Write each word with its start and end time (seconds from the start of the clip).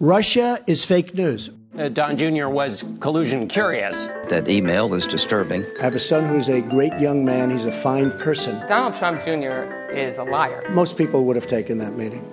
Russia 0.00 0.60
is 0.68 0.84
fake 0.84 1.12
news. 1.16 1.50
Uh, 1.76 1.88
Don 1.88 2.16
Jr. 2.16 2.46
was 2.46 2.84
collusion 3.00 3.48
curious. 3.48 4.06
That 4.28 4.48
email 4.48 4.94
is 4.94 5.08
disturbing. 5.08 5.66
I 5.80 5.82
have 5.82 5.96
a 5.96 5.98
son 5.98 6.28
who's 6.28 6.48
a 6.48 6.62
great 6.62 6.96
young 7.00 7.24
man. 7.24 7.50
He's 7.50 7.64
a 7.64 7.72
fine 7.72 8.12
person. 8.12 8.64
Donald 8.68 8.94
Trump 8.94 9.24
Jr. 9.24 9.90
is 9.90 10.18
a 10.18 10.22
liar. 10.22 10.62
Most 10.70 10.96
people 10.96 11.24
would 11.24 11.34
have 11.34 11.48
taken 11.48 11.78
that 11.78 11.96
meeting. 11.96 12.24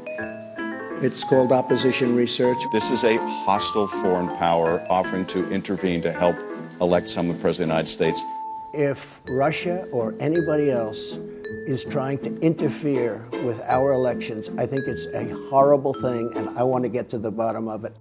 It's 1.01 1.23
called 1.23 1.51
opposition 1.51 2.15
research. 2.15 2.59
This 2.71 2.83
is 2.83 3.03
a 3.03 3.17
hostile 3.17 3.87
foreign 4.03 4.27
power 4.37 4.85
offering 4.87 5.25
to 5.29 5.49
intervene 5.49 6.03
to 6.03 6.13
help 6.13 6.35
elect 6.81 7.09
someone 7.09 7.39
president 7.41 7.71
of 7.71 7.77
the 7.77 7.83
United 7.83 7.95
States. 7.95 8.21
If 8.75 9.21
Russia 9.25 9.87
or 9.91 10.13
anybody 10.19 10.69
else 10.69 11.17
is 11.65 11.83
trying 11.83 12.19
to 12.19 12.35
interfere 12.39 13.25
with 13.43 13.61
our 13.63 13.91
elections. 13.91 14.49
I 14.57 14.65
think 14.65 14.87
it's 14.87 15.05
a 15.07 15.27
horrible 15.49 15.93
thing, 15.93 16.31
and 16.35 16.49
I 16.57 16.63
want 16.63 16.83
to 16.83 16.89
get 16.89 17.09
to 17.11 17.17
the 17.17 17.31
bottom 17.31 17.67
of 17.67 17.85
it. 17.85 17.95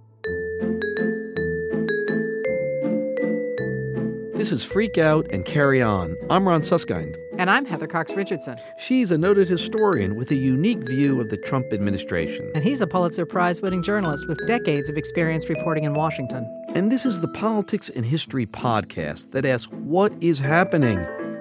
This 4.35 4.51
is 4.51 4.63
Freak 4.63 4.97
Out 4.97 5.25
and 5.31 5.43
Carry 5.43 5.81
On. 5.81 6.15
I'm 6.29 6.47
Ron 6.47 6.61
Suskind. 6.61 7.15
And 7.37 7.49
I'm 7.49 7.65
Heather 7.65 7.87
Cox 7.87 8.13
Richardson. 8.13 8.57
She's 8.77 9.11
a 9.11 9.17
noted 9.17 9.49
historian 9.49 10.15
with 10.15 10.29
a 10.31 10.35
unique 10.35 10.83
view 10.83 11.19
of 11.19 11.29
the 11.29 11.37
Trump 11.37 11.73
administration. 11.73 12.51
And 12.53 12.63
he's 12.63 12.79
a 12.79 12.87
Pulitzer 12.87 13.25
Prize 13.25 13.61
winning 13.61 13.81
journalist 13.81 14.27
with 14.27 14.45
decades 14.45 14.89
of 14.89 14.97
experience 14.97 15.49
reporting 15.49 15.83
in 15.83 15.95
Washington. 15.95 16.45
And 16.75 16.91
this 16.91 17.05
is 17.05 17.19
the 17.19 17.27
Politics 17.29 17.89
and 17.89 18.05
History 18.05 18.45
podcast 18.45 19.31
that 19.31 19.45
asks 19.45 19.71
what 19.71 20.13
is 20.21 20.39
happening 20.39 20.99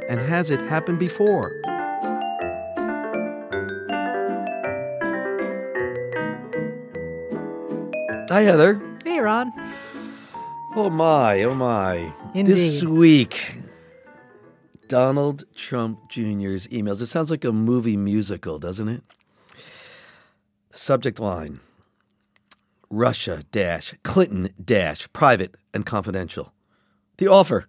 and 0.09 0.20
has 0.20 0.50
it 0.50 0.60
happened 0.62 0.98
before? 0.98 1.60
Hi, 8.34 8.43
Heather. 8.43 8.83
Hey, 9.05 9.21
Ron. 9.21 9.52
Oh, 10.74 10.90
my, 10.90 11.45
oh, 11.45 11.54
my. 11.54 12.13
Indeed. 12.35 12.46
This 12.52 12.82
week, 12.82 13.60
Donald 14.88 15.45
Trump 15.54 16.10
Jr.'s 16.10 16.66
emails. 16.66 17.01
It 17.01 17.07
sounds 17.07 17.30
like 17.30 17.45
a 17.45 17.52
movie 17.52 17.96
musical, 17.96 18.59
doesn't 18.59 18.88
it? 18.88 19.04
Subject 20.73 21.21
line 21.21 21.60
Russia 22.91 23.45
dash 23.52 23.95
Clinton 24.02 24.52
dash 24.60 25.07
private 25.13 25.54
and 25.73 25.87
confidential. 25.87 26.52
The 27.19 27.29
offer 27.29 27.69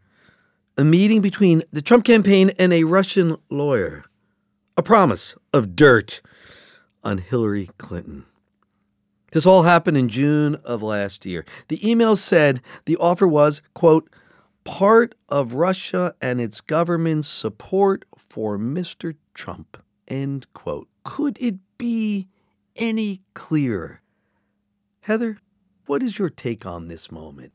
a 0.80 0.84
meeting 0.84 1.22
between 1.22 1.62
the 1.72 1.84
Trump 1.84 2.06
campaign 2.06 2.54
and 2.58 2.74
a 2.74 2.86
Russian 2.86 3.38
lawyer. 3.52 4.04
A 4.78 4.82
promise 4.82 5.36
of 5.54 5.76
dirt 5.76 6.24
on 7.04 7.20
Hillary 7.20 7.70
Clinton. 7.78 8.26
This 9.36 9.46
all 9.46 9.64
happened 9.64 9.98
in 9.98 10.08
June 10.08 10.56
of 10.64 10.82
last 10.82 11.26
year. 11.26 11.44
The 11.68 11.86
email 11.86 12.16
said 12.16 12.62
the 12.86 12.96
offer 12.96 13.28
was, 13.28 13.62
quote, 13.74 14.10
part 14.64 15.14
of 15.28 15.56
Russia 15.56 16.16
and 16.22 16.40
its 16.40 16.62
government's 16.62 17.28
support 17.28 18.06
for 18.16 18.58
Mr. 18.58 19.14
Trump, 19.34 19.76
end 20.08 20.48
quote. 20.54 20.88
Could 21.04 21.38
it 21.42 21.56
be 21.78 22.30
any 22.78 23.24
clearer? 23.34 24.00
Heather, 25.02 25.40
what 25.86 26.02
is 26.02 26.18
your 26.18 26.30
take 26.30 26.66
on 26.66 26.88
this 26.88 27.12
moment? 27.12 27.52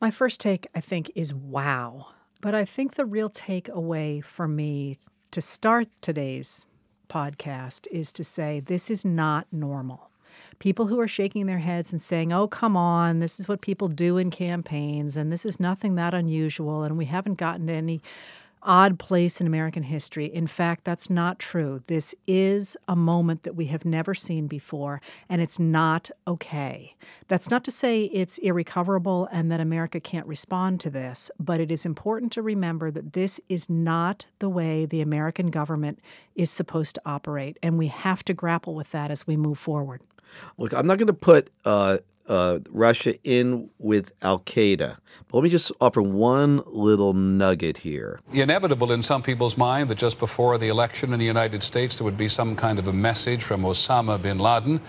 My 0.00 0.12
first 0.12 0.38
take, 0.38 0.68
I 0.76 0.80
think, 0.80 1.10
is 1.16 1.34
wow. 1.34 2.06
But 2.40 2.54
I 2.54 2.64
think 2.64 2.94
the 2.94 3.04
real 3.04 3.30
takeaway 3.30 4.22
for 4.22 4.46
me 4.46 4.96
to 5.32 5.40
start 5.40 5.88
today's 6.00 6.66
podcast 7.08 7.88
is 7.90 8.12
to 8.12 8.22
say 8.22 8.60
this 8.60 8.92
is 8.92 9.04
not 9.04 9.48
normal 9.50 10.09
people 10.60 10.86
who 10.86 11.00
are 11.00 11.08
shaking 11.08 11.46
their 11.46 11.58
heads 11.58 11.90
and 11.90 12.00
saying, 12.00 12.32
oh, 12.32 12.46
come 12.46 12.76
on, 12.76 13.18
this 13.18 13.40
is 13.40 13.48
what 13.48 13.60
people 13.60 13.88
do 13.88 14.16
in 14.16 14.30
campaigns, 14.30 15.16
and 15.16 15.32
this 15.32 15.44
is 15.44 15.58
nothing 15.58 15.96
that 15.96 16.14
unusual, 16.14 16.84
and 16.84 16.96
we 16.96 17.06
haven't 17.06 17.38
gotten 17.38 17.66
to 17.66 17.72
any 17.72 18.00
odd 18.62 18.98
place 18.98 19.40
in 19.40 19.46
American 19.46 19.82
history. 19.82 20.26
In 20.26 20.46
fact, 20.46 20.84
that's 20.84 21.08
not 21.08 21.38
true. 21.38 21.80
This 21.88 22.14
is 22.26 22.76
a 22.88 22.94
moment 22.94 23.42
that 23.44 23.56
we 23.56 23.64
have 23.66 23.86
never 23.86 24.14
seen 24.14 24.46
before, 24.46 25.00
and 25.30 25.40
it's 25.40 25.58
not 25.58 26.10
okay. 26.28 26.94
That's 27.28 27.50
not 27.50 27.64
to 27.64 27.70
say 27.70 28.04
it's 28.04 28.36
irrecoverable 28.36 29.28
and 29.32 29.50
that 29.50 29.60
America 29.60 29.98
can't 29.98 30.26
respond 30.26 30.78
to 30.80 30.90
this, 30.90 31.30
but 31.40 31.58
it 31.58 31.70
is 31.70 31.86
important 31.86 32.32
to 32.32 32.42
remember 32.42 32.90
that 32.90 33.14
this 33.14 33.40
is 33.48 33.70
not 33.70 34.26
the 34.40 34.50
way 34.50 34.84
the 34.84 35.00
American 35.00 35.46
government 35.46 35.98
is 36.34 36.50
supposed 36.50 36.96
to 36.96 37.02
operate, 37.06 37.58
and 37.62 37.78
we 37.78 37.86
have 37.86 38.22
to 38.24 38.34
grapple 38.34 38.74
with 38.74 38.90
that 38.92 39.10
as 39.10 39.26
we 39.26 39.38
move 39.38 39.58
forward. 39.58 40.02
Look, 40.58 40.72
I'm 40.72 40.86
not 40.86 40.98
going 40.98 41.08
to 41.08 41.12
put 41.12 41.50
uh, 41.64 41.98
uh, 42.30 42.60
Russia 42.70 43.14
in 43.24 43.68
with 43.78 44.12
Al 44.22 44.38
Qaeda. 44.40 44.96
But 45.28 45.36
let 45.36 45.42
me 45.42 45.50
just 45.50 45.72
offer 45.80 46.00
one 46.00 46.62
little 46.66 47.12
nugget 47.12 47.78
here. 47.78 48.20
Inevitable 48.32 48.92
in 48.92 49.02
some 49.02 49.22
people's 49.22 49.56
mind 49.56 49.90
that 49.90 49.98
just 49.98 50.18
before 50.18 50.56
the 50.56 50.68
election 50.68 51.12
in 51.12 51.18
the 51.18 51.26
United 51.26 51.62
States 51.62 51.98
there 51.98 52.04
would 52.04 52.16
be 52.16 52.28
some 52.28 52.54
kind 52.54 52.78
of 52.78 52.86
a 52.86 52.92
message 52.92 53.42
from 53.42 53.62
Osama 53.62 54.20
bin 54.22 54.38
Laden. 54.38 54.80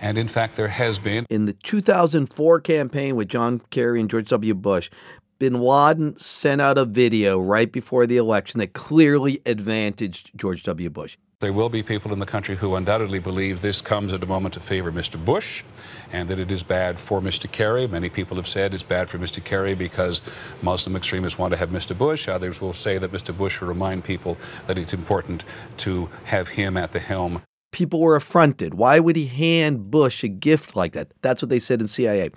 And 0.00 0.18
in 0.18 0.28
fact, 0.28 0.56
there 0.56 0.68
has 0.68 0.98
been. 0.98 1.26
In 1.28 1.46
the 1.46 1.52
2004 1.52 2.60
campaign 2.60 3.16
with 3.16 3.28
John 3.28 3.60
Kerry 3.70 4.00
and 4.00 4.08
George 4.08 4.28
W. 4.28 4.54
Bush, 4.54 4.90
bin 5.38 5.60
Laden 5.60 6.16
sent 6.16 6.60
out 6.60 6.78
a 6.78 6.84
video 6.84 7.40
right 7.40 7.70
before 7.70 8.06
the 8.06 8.16
election 8.16 8.58
that 8.58 8.74
clearly 8.74 9.40
advantaged 9.46 10.30
George 10.36 10.62
W. 10.64 10.90
Bush. 10.90 11.16
There 11.40 11.52
will 11.52 11.68
be 11.68 11.84
people 11.84 12.12
in 12.12 12.18
the 12.18 12.26
country 12.26 12.56
who 12.56 12.74
undoubtedly 12.74 13.20
believe 13.20 13.62
this 13.62 13.80
comes 13.80 14.12
at 14.12 14.24
a 14.24 14.26
moment 14.26 14.54
to 14.54 14.60
favor 14.60 14.90
Mr. 14.90 15.24
Bush 15.24 15.62
and 16.10 16.28
that 16.28 16.40
it 16.40 16.50
is 16.50 16.64
bad 16.64 16.98
for 16.98 17.20
Mr. 17.20 17.48
Kerry. 17.50 17.86
Many 17.86 18.08
people 18.08 18.36
have 18.38 18.48
said 18.48 18.74
it's 18.74 18.82
bad 18.82 19.08
for 19.08 19.20
Mr. 19.20 19.44
Kerry 19.44 19.76
because 19.76 20.20
Muslim 20.62 20.96
extremists 20.96 21.38
want 21.38 21.52
to 21.52 21.56
have 21.56 21.70
Mr. 21.70 21.96
Bush. 21.96 22.26
Others 22.26 22.60
will 22.60 22.72
say 22.72 22.98
that 22.98 23.12
Mr. 23.12 23.36
Bush 23.36 23.60
will 23.60 23.68
remind 23.68 24.02
people 24.02 24.36
that 24.66 24.76
it's 24.76 24.92
important 24.92 25.44
to 25.76 26.08
have 26.24 26.48
him 26.48 26.76
at 26.76 26.90
the 26.90 26.98
helm. 26.98 27.40
People 27.70 28.00
were 28.00 28.16
affronted. 28.16 28.74
Why 28.74 28.98
would 28.98 29.14
he 29.14 29.26
hand 29.26 29.92
Bush 29.92 30.24
a 30.24 30.28
gift 30.28 30.74
like 30.74 30.92
that? 30.94 31.12
That's 31.22 31.40
what 31.40 31.50
they 31.50 31.60
said 31.60 31.80
in 31.80 31.86
CIA. 31.86 32.30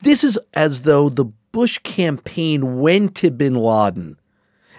This 0.00 0.24
is 0.24 0.40
as 0.54 0.82
though 0.82 1.08
the 1.08 1.26
Bush 1.52 1.78
campaign 1.78 2.80
went 2.80 3.14
to 3.16 3.30
bin 3.30 3.54
Laden 3.54 4.19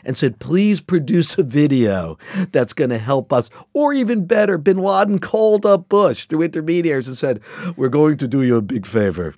and 0.04 0.18
said, 0.18 0.40
please 0.40 0.82
produce 0.82 1.38
a 1.38 1.44
video 1.44 2.18
that's 2.52 2.74
going 2.74 2.90
to 2.90 2.98
help 2.98 3.32
us. 3.32 3.50
Or 3.74 3.94
even 3.94 4.26
better, 4.26 4.58
bin 4.58 4.78
Laden 4.78 5.20
called 5.20 5.66
up 5.66 5.90
Bush 5.90 6.26
through 6.26 6.44
intermediaries 6.44 7.08
and 7.08 7.18
said, 7.18 7.42
we're 7.76 7.90
going 7.90 8.18
to 8.18 8.28
do 8.28 8.42
you 8.42 8.58
a 8.58 8.62
big 8.62 8.86
favor. 8.86 9.36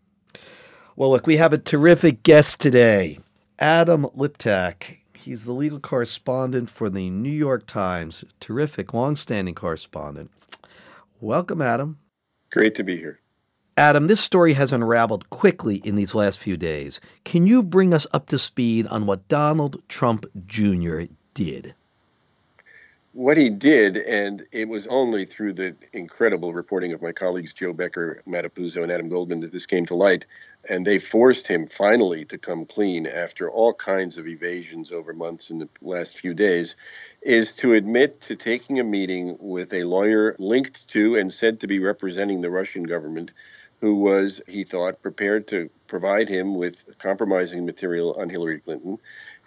Well, 0.96 1.10
look, 1.10 1.26
we 1.26 1.38
have 1.38 1.54
a 1.54 1.58
terrific 1.58 2.24
guest 2.24 2.60
today, 2.60 3.20
Adam 3.58 4.04
Liptak. 4.16 5.00
He's 5.14 5.46
the 5.46 5.54
legal 5.54 5.80
correspondent 5.80 6.70
for 6.70 6.90
the 6.90 7.10
New 7.10 7.32
York 7.32 7.66
Times, 7.66 8.24
terrific, 8.40 8.94
longstanding 8.94 9.56
correspondent. 9.56 10.30
Welcome, 11.22 11.62
Adam. 11.62 11.98
Great 12.52 12.76
to 12.76 12.84
be 12.84 12.98
here. 12.98 13.20
Adam, 13.76 14.06
this 14.06 14.22
story 14.22 14.54
has 14.54 14.72
unraveled 14.72 15.28
quickly 15.32 15.78
in 15.78 15.96
these 15.96 16.14
last 16.14 16.40
few 16.40 16.56
days. 16.56 17.02
Can 17.24 17.48
you 17.48 17.64
bring 17.64 17.92
us 17.92 18.06
up 18.14 18.28
to 18.28 18.38
speed 18.38 18.86
on 18.86 19.08
what 19.08 19.28
Donald 19.28 19.82
Trump 19.90 20.28
Jr. 20.46 21.02
did? 21.34 21.74
What 23.14 23.36
he 23.36 23.50
did, 23.50 23.98
and 23.98 24.46
it 24.52 24.68
was 24.68 24.86
only 24.88 25.26
through 25.26 25.54
the 25.54 25.76
incredible 25.92 26.54
reporting 26.54 26.94
of 26.94 27.02
my 27.02 27.12
colleagues 27.12 27.52
Jo 27.52 27.74
Becker, 27.74 28.22
Matt 28.28 28.46
Apuzzo, 28.46 28.84
and 28.84 28.92
Adam 28.92 29.10
Goldman 29.10 29.40
that 29.40 29.52
this 29.52 29.66
came 29.66 29.88
to 29.88 29.96
light, 29.96 30.26
and 30.70 30.86
they 30.86 31.00
forced 31.00 31.48
him 31.48 31.68
finally 31.68 32.26
to 32.26 32.38
come 32.38 32.66
clean 32.66 33.08
after 33.08 33.50
all 33.50 33.74
kinds 33.74 34.20
of 34.20 34.28
evasions 34.28 34.92
over 34.92 35.14
months 35.14 35.50
in 35.50 35.58
the 35.58 35.70
last 35.82 36.20
few 36.20 36.36
days, 36.36 36.76
is 37.24 37.52
to 37.54 37.74
admit 37.74 38.22
to 38.22 38.36
taking 38.36 38.80
a 38.80 38.84
meeting 38.84 39.36
with 39.40 39.74
a 39.74 39.84
lawyer 39.84 40.36
linked 40.38 40.88
to 40.90 41.16
and 41.16 41.34
said 41.34 41.60
to 41.60 41.68
be 41.68 41.80
representing 41.80 42.42
the 42.42 42.52
Russian 42.52 42.84
government 42.84 43.32
who 43.84 43.96
was, 43.96 44.40
he 44.48 44.64
thought, 44.64 45.02
prepared 45.02 45.46
to 45.46 45.70
provide 45.88 46.30
him 46.30 46.56
with 46.56 46.98
compromising 47.00 47.66
material 47.66 48.16
on 48.18 48.30
Hillary 48.30 48.62
Clinton. 48.62 48.98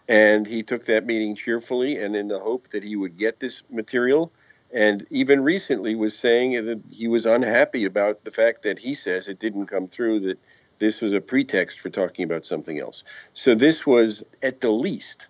And 0.08 0.46
he 0.46 0.62
took 0.62 0.84
that 0.84 1.06
meeting 1.06 1.36
cheerfully 1.36 1.96
and 2.02 2.14
in 2.14 2.28
the 2.28 2.38
hope 2.38 2.68
that 2.72 2.82
he 2.82 2.96
would 2.96 3.16
get 3.16 3.40
this 3.40 3.62
material. 3.70 4.30
And 4.74 5.06
even 5.08 5.42
recently 5.42 5.94
was 5.94 6.18
saying 6.18 6.66
that 6.66 6.82
he 6.90 7.08
was 7.08 7.24
unhappy 7.24 7.86
about 7.86 8.24
the 8.24 8.30
fact 8.30 8.64
that 8.64 8.78
he 8.78 8.94
says 8.94 9.26
it 9.26 9.38
didn't 9.38 9.68
come 9.68 9.88
through, 9.88 10.20
that 10.28 10.38
this 10.78 11.00
was 11.00 11.14
a 11.14 11.20
pretext 11.22 11.80
for 11.80 11.88
talking 11.88 12.26
about 12.26 12.44
something 12.44 12.78
else. 12.78 13.04
So 13.32 13.54
this 13.54 13.86
was, 13.86 14.22
at 14.42 14.60
the 14.60 14.70
least, 14.70 15.28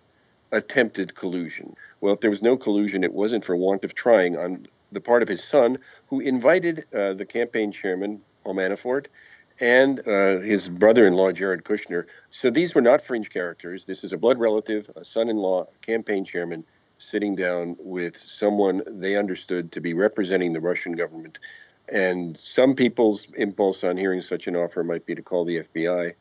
attempted 0.51 1.15
collusion. 1.15 1.77
Well, 2.01 2.15
if 2.15 2.21
there 2.21 2.31
was 2.31 2.43
no 2.43 2.57
collusion, 2.57 3.05
it 3.05 3.13
wasn't 3.13 3.45
for 3.45 3.55
want 3.55 3.85
of 3.85 3.95
trying 3.95 4.37
on 4.37 4.67
the 4.91 5.01
part 5.01 5.23
of 5.23 5.29
his 5.29 5.45
son, 5.45 5.79
who 6.09 6.19
invited 6.19 6.87
uh, 6.93 7.13
the 7.15 7.25
campaign 7.25 7.71
chairman, 7.71 8.23
Paul 8.47 8.55
Manafort, 8.55 9.07
and 9.59 9.99
uh, 10.07 10.39
his 10.39 10.69
brother-in-law 10.69 11.33
Jared 11.33 11.65
Kushner. 11.65 12.05
So 12.31 12.49
these 12.49 12.75
were 12.77 12.81
not 12.81 13.03
fringe 13.03 13.31
characters. 13.31 13.87
This 13.87 14.05
is 14.05 14.13
a 14.13 14.17
blood 14.17 14.39
relative, 14.39 14.89
a 14.95 15.05
son-in-law, 15.05 15.67
campaign 15.83 16.25
chairman, 16.25 16.65
sitting 16.99 17.35
down 17.35 17.77
with 17.81 18.17
someone 18.25 18.83
they 18.87 19.17
understood 19.17 19.73
to 19.73 19.81
be 19.81 19.95
representing 19.95 20.53
the 20.53 20.61
Russian 20.61 20.93
government 20.93 21.39
And 21.89 22.39
some 22.39 22.75
people's 22.75 23.27
impulse 23.37 23.83
on 23.85 23.97
hearing 23.97 24.23
such 24.23 24.47
an 24.47 24.55
offer 24.57 24.85
might 24.85 25.05
be 25.07 25.15
to 25.17 25.23
call 25.23 25.45
the 25.45 25.59
FBI. 25.59 26.15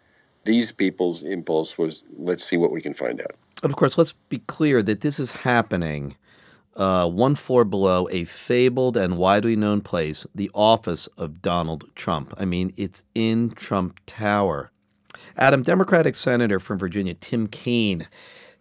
These 0.46 0.72
people's 0.72 1.22
impulse 1.24 1.78
was, 1.78 2.04
let's 2.18 2.44
see 2.44 2.58
what 2.58 2.72
we 2.72 2.82
can 2.82 2.94
find 2.94 3.22
out. 3.22 3.36
And 3.64 3.72
of 3.72 3.78
course, 3.78 3.98
let's 3.98 4.14
be 4.30 4.40
clear 4.40 4.82
that 4.84 5.02
this 5.02 5.20
is 5.20 5.32
happening 5.32 6.16
uh, 6.76 7.08
one 7.10 7.36
floor 7.36 7.64
below 7.64 8.08
a 8.12 8.26
fabled 8.26 8.98
and 8.98 9.18
widely 9.18 9.56
known 9.56 9.82
place, 9.82 10.26
the 10.36 10.52
office 10.54 11.08
of 11.18 11.42
Donald 11.42 11.86
Trump. 11.96 12.34
I 12.38 12.46
mean, 12.46 12.74
it's 12.78 13.04
in 13.14 13.52
Trump 13.52 14.00
Tower. 14.06 14.72
Adam, 15.38 15.64
Democratic 15.64 16.16
Senator 16.16 16.60
from 16.60 16.78
Virginia, 16.78 17.14
Tim 17.14 17.48
Kaine, 17.48 18.08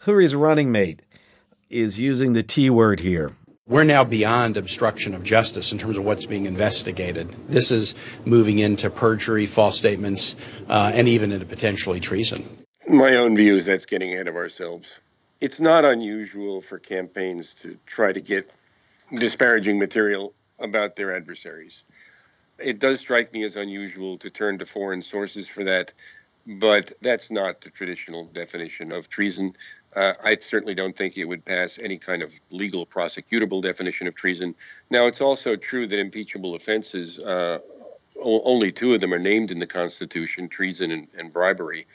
Hillary's 0.04 0.34
running 0.34 0.72
mate, 0.72 1.02
is 1.70 1.98
using 1.98 2.32
the 2.32 2.42
T 2.42 2.70
word 2.70 3.00
here. 3.00 3.32
We're 3.66 3.84
now 3.84 4.04
beyond 4.04 4.58
obstruction 4.58 5.14
of 5.14 5.22
justice 5.22 5.72
in 5.72 5.78
terms 5.78 5.96
of 5.96 6.04
what's 6.04 6.26
being 6.26 6.44
investigated. 6.44 7.34
This 7.48 7.70
is 7.70 7.94
moving 8.26 8.58
into 8.58 8.90
perjury, 8.90 9.46
false 9.46 9.78
statements, 9.78 10.36
uh, 10.68 10.92
and 10.92 11.08
even 11.08 11.32
into 11.32 11.46
potentially 11.46 11.98
treason. 11.98 12.44
My 12.86 13.16
own 13.16 13.34
view 13.34 13.56
is 13.56 13.64
that's 13.64 13.86
getting 13.86 14.12
ahead 14.12 14.28
of 14.28 14.36
ourselves. 14.36 14.98
It's 15.40 15.60
not 15.60 15.84
unusual 15.84 16.62
for 16.62 16.78
campaigns 16.78 17.54
to 17.62 17.76
try 17.86 18.12
to 18.12 18.20
get 18.20 18.50
disparaging 19.14 19.78
material 19.78 20.32
about 20.58 20.96
their 20.96 21.14
adversaries. 21.14 21.82
It 22.58 22.78
does 22.78 23.00
strike 23.00 23.32
me 23.32 23.44
as 23.44 23.56
unusual 23.56 24.16
to 24.18 24.30
turn 24.30 24.58
to 24.58 24.66
foreign 24.66 25.02
sources 25.02 25.48
for 25.48 25.64
that, 25.64 25.92
but 26.46 26.92
that's 27.02 27.30
not 27.30 27.60
the 27.60 27.70
traditional 27.70 28.26
definition 28.26 28.92
of 28.92 29.08
treason. 29.08 29.56
Uh, 29.94 30.12
I 30.22 30.36
certainly 30.36 30.74
don't 30.74 30.96
think 30.96 31.16
it 31.16 31.24
would 31.24 31.44
pass 31.44 31.78
any 31.82 31.98
kind 31.98 32.22
of 32.22 32.32
legal 32.50 32.86
prosecutable 32.86 33.62
definition 33.62 34.06
of 34.06 34.14
treason. 34.14 34.54
Now, 34.90 35.06
it's 35.06 35.20
also 35.20 35.56
true 35.56 35.86
that 35.86 35.98
impeachable 35.98 36.54
offenses, 36.54 37.18
uh, 37.18 37.58
o- 38.22 38.42
only 38.42 38.72
two 38.72 38.94
of 38.94 39.00
them 39.00 39.12
are 39.12 39.18
named 39.18 39.50
in 39.50 39.58
the 39.58 39.66
Constitution 39.66 40.48
treason 40.48 40.90
and, 40.90 41.08
and 41.16 41.32
bribery. 41.32 41.86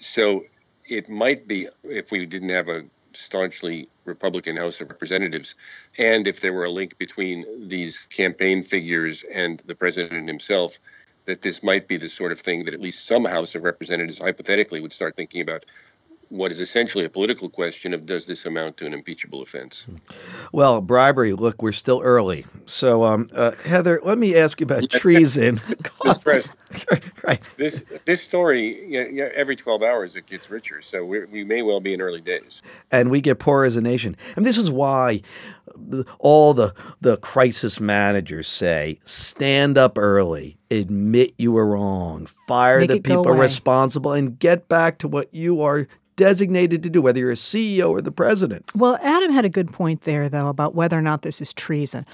So 0.00 0.44
it 0.88 1.08
might 1.08 1.46
be, 1.46 1.68
if 1.84 2.10
we 2.10 2.26
didn't 2.26 2.50
have 2.50 2.68
a 2.68 2.84
staunchly 3.14 3.88
Republican 4.04 4.56
House 4.56 4.80
of 4.80 4.88
Representatives, 4.90 5.54
and 5.98 6.26
if 6.26 6.40
there 6.40 6.52
were 6.52 6.64
a 6.64 6.70
link 6.70 6.96
between 6.98 7.68
these 7.68 8.06
campaign 8.10 8.62
figures 8.62 9.24
and 9.32 9.62
the 9.66 9.74
president 9.74 10.28
himself, 10.28 10.78
that 11.24 11.42
this 11.42 11.62
might 11.62 11.88
be 11.88 11.96
the 11.96 12.08
sort 12.08 12.30
of 12.32 12.40
thing 12.40 12.64
that 12.64 12.74
at 12.74 12.80
least 12.80 13.06
some 13.06 13.24
House 13.24 13.54
of 13.54 13.62
Representatives 13.62 14.18
hypothetically 14.18 14.80
would 14.80 14.92
start 14.92 15.16
thinking 15.16 15.40
about 15.40 15.64
what 16.28 16.50
is 16.50 16.60
essentially 16.60 17.04
a 17.04 17.08
political 17.08 17.48
question 17.48 17.94
of 17.94 18.06
does 18.06 18.26
this 18.26 18.44
amount 18.44 18.76
to 18.78 18.86
an 18.86 18.92
impeachable 18.92 19.42
offense? 19.42 19.86
Well, 20.52 20.80
bribery, 20.80 21.32
look, 21.32 21.62
we're 21.62 21.72
still 21.72 22.00
early. 22.02 22.44
So, 22.66 23.04
um, 23.04 23.30
uh, 23.32 23.52
Heather, 23.64 24.00
let 24.02 24.18
me 24.18 24.34
ask 24.36 24.60
you 24.60 24.64
about 24.64 24.90
treason. 24.90 25.60
Press, 26.22 26.48
right. 27.24 27.40
This 27.56 27.84
this 28.04 28.22
story, 28.22 28.90
you 28.90 29.12
know, 29.12 29.30
every 29.34 29.56
12 29.56 29.82
hours, 29.82 30.16
it 30.16 30.26
gets 30.26 30.50
richer. 30.50 30.82
So 30.82 31.04
we 31.04 31.44
may 31.44 31.62
well 31.62 31.80
be 31.80 31.94
in 31.94 32.00
early 32.00 32.20
days. 32.20 32.62
And 32.90 33.10
we 33.10 33.20
get 33.20 33.38
poorer 33.38 33.64
as 33.64 33.76
a 33.76 33.80
nation. 33.80 34.16
And 34.36 34.44
this 34.44 34.58
is 34.58 34.70
why 34.70 35.22
all 36.18 36.54
the, 36.54 36.74
the 37.00 37.16
crisis 37.18 37.80
managers 37.80 38.48
say 38.48 38.98
stand 39.04 39.78
up 39.78 39.98
early, 39.98 40.56
admit 40.70 41.34
you 41.38 41.52
were 41.52 41.66
wrong, 41.66 42.26
fire 42.46 42.80
Make 42.80 42.88
the 42.88 43.00
people 43.00 43.32
responsible, 43.32 44.12
and 44.12 44.38
get 44.38 44.68
back 44.68 44.98
to 44.98 45.08
what 45.08 45.32
you 45.32 45.60
are 45.62 45.86
designated 46.16 46.82
to 46.82 46.90
do, 46.90 47.00
whether 47.00 47.20
you're 47.20 47.30
a 47.30 47.34
CEO 47.34 47.90
or 47.90 48.00
the 48.00 48.10
president. 48.10 48.70
Well, 48.74 48.98
Adam 49.02 49.30
had 49.30 49.44
a 49.44 49.48
good 49.48 49.70
point 49.70 50.02
there, 50.02 50.28
though, 50.28 50.48
about 50.48 50.74
whether 50.74 50.98
or 50.98 51.02
not 51.02 51.22
this 51.22 51.40
is 51.40 51.52
treason. 51.52 52.06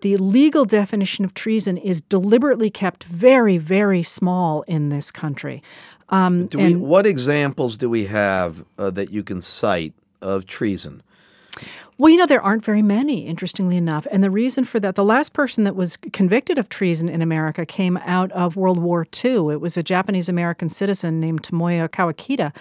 The 0.00 0.16
legal 0.16 0.64
definition 0.64 1.24
of 1.24 1.34
treason 1.34 1.76
is 1.76 2.00
deliberately 2.00 2.70
kept 2.70 3.04
very, 3.04 3.58
very 3.58 4.02
small 4.02 4.62
in 4.62 4.88
this 4.88 5.10
country. 5.10 5.62
Um, 6.08 6.46
Do 6.46 6.58
we, 6.58 6.74
what 6.74 7.06
examples 7.06 7.76
do 7.76 7.88
we 7.88 8.06
have 8.06 8.64
uh, 8.78 8.90
that 8.90 9.10
you 9.10 9.22
can 9.22 9.40
cite 9.40 9.94
of 10.20 10.46
treason? 10.46 11.02
Well, 11.98 12.10
you 12.10 12.16
know, 12.16 12.26
there 12.26 12.42
aren't 12.42 12.64
very 12.64 12.80
many, 12.80 13.26
interestingly 13.26 13.76
enough. 13.76 14.06
And 14.10 14.24
the 14.24 14.30
reason 14.30 14.64
for 14.64 14.80
that, 14.80 14.94
the 14.94 15.04
last 15.04 15.34
person 15.34 15.64
that 15.64 15.76
was 15.76 15.98
convicted 15.98 16.56
of 16.56 16.70
treason 16.70 17.10
in 17.10 17.20
America 17.20 17.66
came 17.66 17.98
out 17.98 18.32
of 18.32 18.56
World 18.56 18.78
War 18.78 19.06
II. 19.22 19.52
It 19.52 19.60
was 19.60 19.76
a 19.76 19.82
Japanese 19.82 20.28
American 20.28 20.70
citizen 20.70 21.20
named 21.20 21.42
Tomoya 21.42 21.90
Kawakita. 21.90 22.54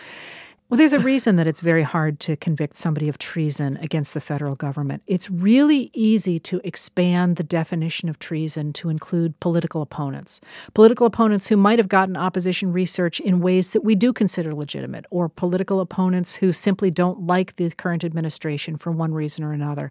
Well, 0.69 0.77
there's 0.77 0.93
a 0.93 0.99
reason 0.99 1.35
that 1.37 1.47
it's 1.47 1.61
very 1.61 1.81
hard 1.81 2.19
to 2.19 2.35
convict 2.35 2.75
somebody 2.75 3.09
of 3.09 3.17
treason 3.17 3.77
against 3.77 4.13
the 4.13 4.21
federal 4.21 4.53
government. 4.53 5.01
It's 5.07 5.27
really 5.27 5.89
easy 5.95 6.37
to 6.41 6.61
expand 6.63 7.37
the 7.37 7.43
definition 7.43 8.07
of 8.07 8.19
treason 8.19 8.71
to 8.73 8.89
include 8.89 9.39
political 9.39 9.81
opponents. 9.81 10.39
Political 10.75 11.07
opponents 11.07 11.47
who 11.47 11.57
might 11.57 11.79
have 11.79 11.87
gotten 11.87 12.15
opposition 12.15 12.71
research 12.71 13.19
in 13.19 13.39
ways 13.39 13.71
that 13.71 13.83
we 13.83 13.95
do 13.95 14.13
consider 14.13 14.53
legitimate, 14.53 15.07
or 15.09 15.27
political 15.27 15.79
opponents 15.79 16.35
who 16.35 16.53
simply 16.53 16.91
don't 16.91 17.25
like 17.25 17.55
the 17.55 17.71
current 17.71 18.03
administration 18.03 18.77
for 18.77 18.91
one 18.91 19.11
reason 19.11 19.43
or 19.43 19.53
another. 19.53 19.89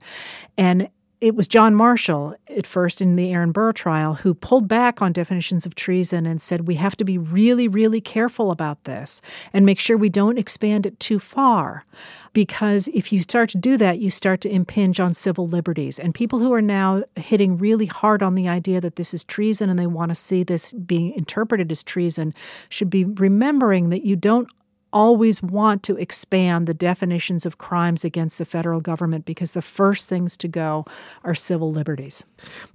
And 0.56 0.88
it 1.20 1.34
was 1.34 1.48
John 1.48 1.74
Marshall 1.74 2.36
at 2.48 2.66
first 2.66 3.00
in 3.00 3.16
the 3.16 3.32
Aaron 3.32 3.50
Burr 3.50 3.72
trial 3.72 4.14
who 4.14 4.34
pulled 4.34 4.68
back 4.68 5.02
on 5.02 5.12
definitions 5.12 5.66
of 5.66 5.74
treason 5.74 6.26
and 6.26 6.40
said 6.40 6.68
we 6.68 6.76
have 6.76 6.94
to 6.96 7.04
be 7.04 7.18
really, 7.18 7.66
really 7.66 8.00
careful 8.00 8.50
about 8.50 8.84
this 8.84 9.20
and 9.52 9.66
make 9.66 9.80
sure 9.80 9.96
we 9.96 10.08
don't 10.08 10.38
expand 10.38 10.86
it 10.86 10.98
too 11.00 11.18
far. 11.18 11.84
Because 12.32 12.88
if 12.88 13.12
you 13.12 13.20
start 13.20 13.50
to 13.50 13.58
do 13.58 13.76
that, 13.78 13.98
you 13.98 14.10
start 14.10 14.40
to 14.42 14.48
impinge 14.48 15.00
on 15.00 15.12
civil 15.12 15.48
liberties. 15.48 15.98
And 15.98 16.14
people 16.14 16.38
who 16.38 16.52
are 16.52 16.62
now 16.62 17.02
hitting 17.16 17.58
really 17.58 17.86
hard 17.86 18.22
on 18.22 18.36
the 18.36 18.48
idea 18.48 18.80
that 18.80 18.96
this 18.96 19.12
is 19.12 19.24
treason 19.24 19.68
and 19.70 19.78
they 19.78 19.86
want 19.88 20.10
to 20.10 20.14
see 20.14 20.44
this 20.44 20.72
being 20.72 21.12
interpreted 21.14 21.72
as 21.72 21.82
treason 21.82 22.32
should 22.68 22.90
be 22.90 23.04
remembering 23.04 23.88
that 23.90 24.04
you 24.04 24.14
don't 24.14 24.48
always 24.92 25.42
want 25.42 25.82
to 25.84 25.96
expand 25.96 26.66
the 26.66 26.74
definitions 26.74 27.44
of 27.46 27.58
crimes 27.58 28.04
against 28.04 28.38
the 28.38 28.44
federal 28.44 28.80
government 28.80 29.24
because 29.24 29.54
the 29.54 29.62
first 29.62 30.08
things 30.08 30.36
to 30.38 30.48
go 30.48 30.84
are 31.24 31.34
civil 31.34 31.70
liberties. 31.70 32.24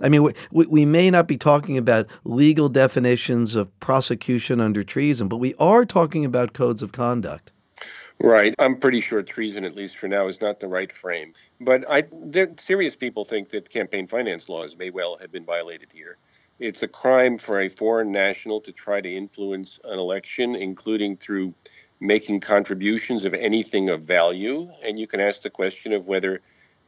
I 0.01 0.09
mean, 0.09 0.23
we, 0.23 0.33
we, 0.51 0.65
we 0.67 0.85
may 0.85 1.09
not 1.09 1.27
be 1.27 1.37
talking 1.37 1.77
about 1.77 2.07
legal 2.23 2.69
definitions 2.69 3.55
of 3.55 3.77
prosecution 3.79 4.59
under 4.59 4.83
treason, 4.83 5.27
but 5.27 5.37
we 5.37 5.55
are 5.59 5.85
talking 5.85 6.25
about 6.25 6.53
codes 6.53 6.81
of 6.81 6.91
conduct. 6.91 7.51
Right. 8.19 8.55
I'm 8.59 8.79
pretty 8.79 9.01
sure 9.01 9.21
treason, 9.23 9.65
at 9.65 9.75
least 9.75 9.97
for 9.97 10.07
now, 10.07 10.27
is 10.27 10.39
not 10.39 10.59
the 10.59 10.67
right 10.67 10.91
frame. 10.91 11.33
But 11.59 11.83
I, 11.89 12.05
serious 12.57 12.95
people 12.95 13.25
think 13.25 13.49
that 13.49 13.69
campaign 13.69 14.07
finance 14.07 14.47
laws 14.47 14.77
may 14.77 14.91
well 14.91 15.17
have 15.19 15.31
been 15.31 15.45
violated 15.45 15.89
here. 15.93 16.17
It's 16.59 16.83
a 16.83 16.87
crime 16.87 17.37
for 17.37 17.59
a 17.59 17.69
foreign 17.69 18.11
national 18.11 18.61
to 18.61 18.71
try 18.71 19.01
to 19.01 19.13
influence 19.13 19.79
an 19.83 19.99
election, 19.99 20.55
including 20.55 21.17
through 21.17 21.53
making 22.03 22.41
contributions 22.41 23.23
of 23.23 23.33
anything 23.33 23.89
of 23.89 24.01
value. 24.03 24.69
And 24.83 24.99
you 24.99 25.07
can 25.07 25.19
ask 25.19 25.41
the 25.41 25.49
question 25.49 25.93
of 25.93 26.05
whether 26.05 26.41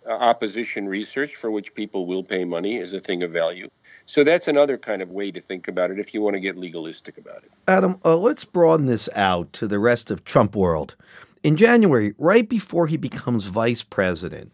uh, 0.06 0.12
opposition 0.12 0.88
research, 0.88 1.36
for 1.36 1.50
which 1.50 1.74
people 1.74 2.06
will 2.06 2.24
pay 2.24 2.44
money, 2.44 2.76
is 2.78 2.94
a 2.94 3.00
thing 3.00 3.24
of 3.24 3.32
value. 3.32 3.70
So 4.06 4.24
that's 4.24 4.48
another 4.48 4.78
kind 4.78 5.02
of 5.02 5.10
way 5.10 5.32
to 5.32 5.42
think 5.42 5.68
about 5.68 5.90
it 5.90 6.00
if 6.00 6.14
you 6.14 6.22
want 6.22 6.36
to 6.36 6.40
get 6.40 6.58
legalistic 6.58 7.18
about 7.18 7.38
it. 7.38 7.52
Adam, 7.68 7.98
uh, 8.04 8.18
let's 8.18 8.44
broaden 8.44 8.86
this 8.86 9.10
out 9.16 9.52
to 9.54 9.68
the 9.68 9.80
rest 9.80 10.12
of 10.12 10.24
Trump 10.26 10.56
world. 10.56 10.96
In 11.44 11.56
January, 11.56 12.14
right 12.18 12.48
before 12.48 12.88
he 12.88 12.98
becomes 12.98 13.46
vice 13.46 13.84
president, 13.84 14.52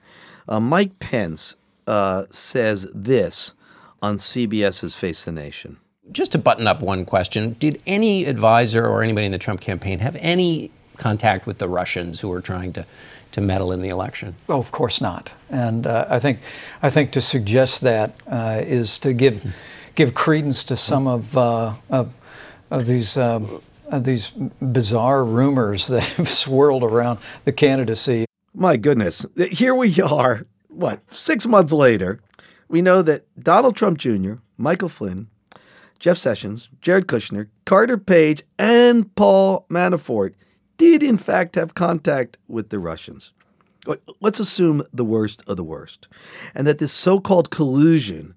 uh, 0.47 0.59
Mike 0.59 0.99
Pence 0.99 1.55
uh, 1.87 2.25
says 2.29 2.87
this 2.93 3.53
on 4.01 4.17
CBS's 4.17 4.95
Face 4.95 5.25
the 5.25 5.31
Nation. 5.31 5.77
Just 6.11 6.33
to 6.33 6.37
button 6.37 6.67
up 6.67 6.81
one 6.81 7.05
question, 7.05 7.53
did 7.53 7.81
any 7.87 8.25
advisor 8.25 8.85
or 8.85 9.03
anybody 9.03 9.25
in 9.25 9.31
the 9.31 9.37
Trump 9.37 9.61
campaign 9.61 9.99
have 9.99 10.15
any 10.17 10.71
contact 10.97 11.47
with 11.47 11.57
the 11.57 11.67
Russians 11.67 12.19
who 12.19 12.27
were 12.27 12.41
trying 12.41 12.73
to, 12.73 12.85
to 13.31 13.41
meddle 13.41 13.71
in 13.71 13.81
the 13.81 13.89
election? 13.89 14.35
Oh, 14.49 14.59
of 14.59 14.71
course 14.71 15.01
not. 15.01 15.33
And 15.49 15.87
uh, 15.87 16.05
I 16.09 16.19
think 16.19 16.39
I 16.81 16.89
think 16.89 17.11
to 17.11 17.21
suggest 17.21 17.81
that 17.81 18.15
uh, 18.27 18.61
is 18.63 18.99
to 18.99 19.13
give 19.13 19.55
give 19.95 20.13
credence 20.13 20.63
to 20.65 20.75
some 20.75 21.07
of 21.07 21.37
uh, 21.37 21.73
of, 21.89 22.13
of 22.69 22.85
these. 22.85 23.17
Um, 23.17 23.61
of 23.87 24.05
these 24.05 24.31
bizarre 24.61 25.25
rumors 25.25 25.87
that 25.87 26.03
have 26.13 26.29
swirled 26.43 26.81
around 26.81 27.19
the 27.43 27.51
candidacy. 27.51 28.25
My 28.53 28.77
goodness. 28.77 29.25
Here 29.51 29.75
we 29.75 30.01
are, 30.01 30.45
what, 30.69 31.11
six 31.11 31.45
months 31.45 31.73
later. 31.73 32.21
We 32.69 32.81
know 32.81 33.01
that 33.01 33.25
Donald 33.37 33.75
Trump 33.75 33.97
Jr., 33.97 34.35
Michael 34.57 34.87
Flynn, 34.87 35.27
Jeff 36.01 36.17
Sessions, 36.17 36.69
Jared 36.81 37.07
Kushner, 37.07 37.47
Carter 37.65 37.97
Page, 37.97 38.41
and 38.57 39.13
Paul 39.15 39.67
Manafort 39.69 40.33
did, 40.77 41.03
in 41.03 41.19
fact, 41.19 41.53
have 41.55 41.75
contact 41.75 42.39
with 42.47 42.69
the 42.69 42.79
Russians. 42.79 43.33
Let's 44.19 44.39
assume 44.39 44.81
the 44.91 45.05
worst 45.05 45.43
of 45.47 45.57
the 45.57 45.63
worst, 45.63 46.07
and 46.55 46.65
that 46.65 46.79
this 46.79 46.91
so 46.91 47.19
called 47.19 47.51
collusion 47.51 48.33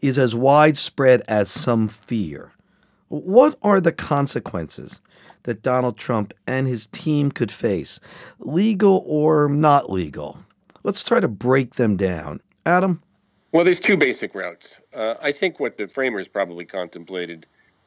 is 0.00 0.18
as 0.18 0.34
widespread 0.34 1.22
as 1.28 1.48
some 1.48 1.86
fear. 1.86 2.52
What 3.08 3.56
are 3.62 3.80
the 3.80 3.92
consequences 3.92 5.00
that 5.44 5.62
Donald 5.62 5.96
Trump 5.96 6.34
and 6.44 6.66
his 6.66 6.86
team 6.88 7.30
could 7.30 7.52
face, 7.52 8.00
legal 8.40 9.04
or 9.06 9.48
not 9.48 9.90
legal? 9.90 10.38
Let's 10.82 11.04
try 11.04 11.20
to 11.20 11.28
break 11.28 11.76
them 11.76 11.96
down. 11.96 12.40
Adam? 12.64 13.00
Well, 13.56 13.64
there's 13.64 13.80
two 13.80 13.96
basic 13.96 14.34
routes. 14.34 14.76
Uh, 14.92 15.14
I 15.18 15.32
think 15.32 15.58
what 15.58 15.78
the 15.78 15.88
framers 15.88 16.28
probably 16.28 16.66
contemplated 16.66 17.46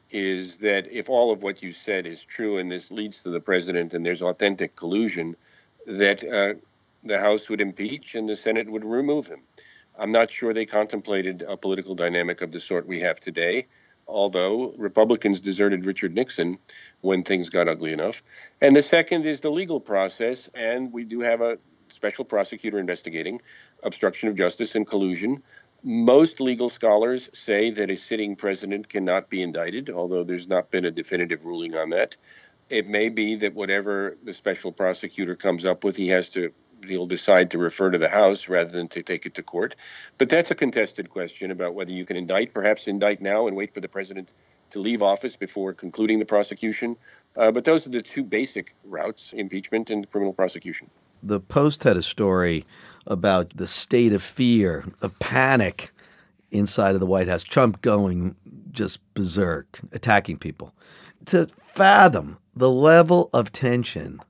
is 0.10 0.56
that 0.56 0.92
if 0.92 1.10
all 1.10 1.32
of 1.32 1.44
what 1.44 1.62
you 1.62 1.74
said 1.74 2.08
is 2.08 2.26
true 2.26 2.58
and 2.58 2.72
this 2.72 2.90
leads 2.90 3.22
to 3.22 3.30
the 3.30 3.40
president 3.40 3.94
and 3.94 4.04
there's 4.04 4.24
authentic 4.24 4.76
collusion, 4.76 5.36
that 5.86 6.24
uh, 6.24 6.60
the 7.04 7.20
House 7.20 7.52
would 7.52 7.62
impeach 7.62 8.16
and 8.16 8.28
the 8.28 8.36
Senate 8.36 8.68
would 8.68 8.84
remove 8.84 9.28
him. 9.28 9.42
I'm 9.96 10.12
not 10.12 10.32
sure 10.32 10.56
they 10.56 10.66
contemplated 10.66 11.44
a 11.48 11.56
political 11.56 11.94
dynamic 11.94 12.42
of 12.42 12.52
the 12.52 12.60
sort 12.60 12.88
we 12.88 13.02
have 13.02 13.20
today, 13.20 13.68
although 14.08 14.74
Republicans 14.76 15.40
deserted 15.40 15.86
Richard 15.86 16.16
Nixon 16.16 16.58
when 17.02 17.22
things 17.22 17.50
got 17.50 17.68
ugly 17.68 17.94
enough. 17.94 18.24
And 18.60 18.76
the 18.76 18.82
second 18.82 19.28
is 19.28 19.42
the 19.42 19.52
legal 19.52 19.80
process, 19.80 20.50
and 20.56 20.92
we 20.92 21.04
do 21.04 21.20
have 21.20 21.42
a 21.42 21.60
special 21.92 22.26
prosecutor 22.26 22.80
investigating 22.80 23.42
obstruction 23.84 24.30
of 24.30 24.36
justice 24.36 24.76
and 24.76 24.88
collusion. 24.88 25.44
Most 25.82 26.42
legal 26.42 26.70
scholars 26.70 27.30
say 27.34 27.72
that 27.72 27.90
a 27.90 27.96
sitting 27.96 28.36
president 28.36 28.90
cannot 28.90 29.30
be 29.30 29.42
indicted, 29.42 29.90
although 29.90 30.24
there's 30.24 30.48
not 30.48 30.72
been 30.72 30.86
a 30.86 30.92
definitive 30.92 31.46
ruling 31.46 31.76
on 31.76 31.92
that. 31.92 32.18
It 32.70 32.88
may 32.88 33.10
be 33.10 33.38
that 33.38 33.56
whatever 33.56 34.18
the 34.24 34.34
special 34.34 34.72
prosecutor 34.72 35.36
comes 35.36 35.66
up 35.66 35.84
with, 35.84 35.96
he 35.96 36.10
has 36.10 36.30
to 36.32 36.52
he'll 36.88 37.08
decide 37.08 37.52
to 37.52 37.58
refer 37.58 37.92
to 37.92 37.98
the 37.98 38.10
House 38.10 38.50
rather 38.50 38.72
than 38.72 38.88
to 38.90 39.04
take 39.04 39.26
it 39.26 39.36
to 39.36 39.44
court. 39.44 39.76
But 40.18 40.30
that's 40.30 40.52
a 40.52 40.56
contested 40.56 41.10
question 41.10 41.52
about 41.52 41.74
whether 41.74 41.92
you 41.92 42.06
can 42.06 42.18
indict, 42.18 42.54
perhaps 42.54 42.88
indict 42.88 43.22
now 43.22 43.48
and 43.48 43.56
wait 43.56 43.74
for 43.74 43.82
the 43.82 43.88
president 43.88 44.34
to 44.72 44.80
leave 44.80 45.02
office 45.02 45.36
before 45.36 45.74
concluding 45.74 46.20
the 46.20 46.26
prosecution. 46.26 46.96
Uh, 47.36 47.52
but 47.52 47.66
those 47.66 47.88
are 47.88 47.90
the 47.90 48.02
two 48.02 48.24
basic 48.24 48.76
routes 48.84 49.34
impeachment 49.34 49.90
and 49.90 50.10
criminal 50.10 50.34
prosecution. 50.34 50.90
The 51.22 51.40
Post 51.40 51.84
had 51.84 51.98
a 51.98 52.04
story 52.04 52.66
about 53.10 53.50
the 53.58 53.68
state 53.68 54.14
of 54.14 54.24
fear, 54.24 54.86
of 55.02 55.18
panic 55.20 55.92
inside 56.52 56.94
of 56.94 57.00
the 57.00 57.06
White 57.06 57.28
House, 57.28 57.44
Trump 57.44 57.82
going 57.82 58.36
just 58.72 59.00
berserk, 59.14 59.80
attacking 59.92 60.38
people. 60.38 60.74
To 61.26 61.48
fathom 61.74 62.38
the 62.56 62.70
level 62.70 63.30
of 63.34 63.52
tension 63.52 64.22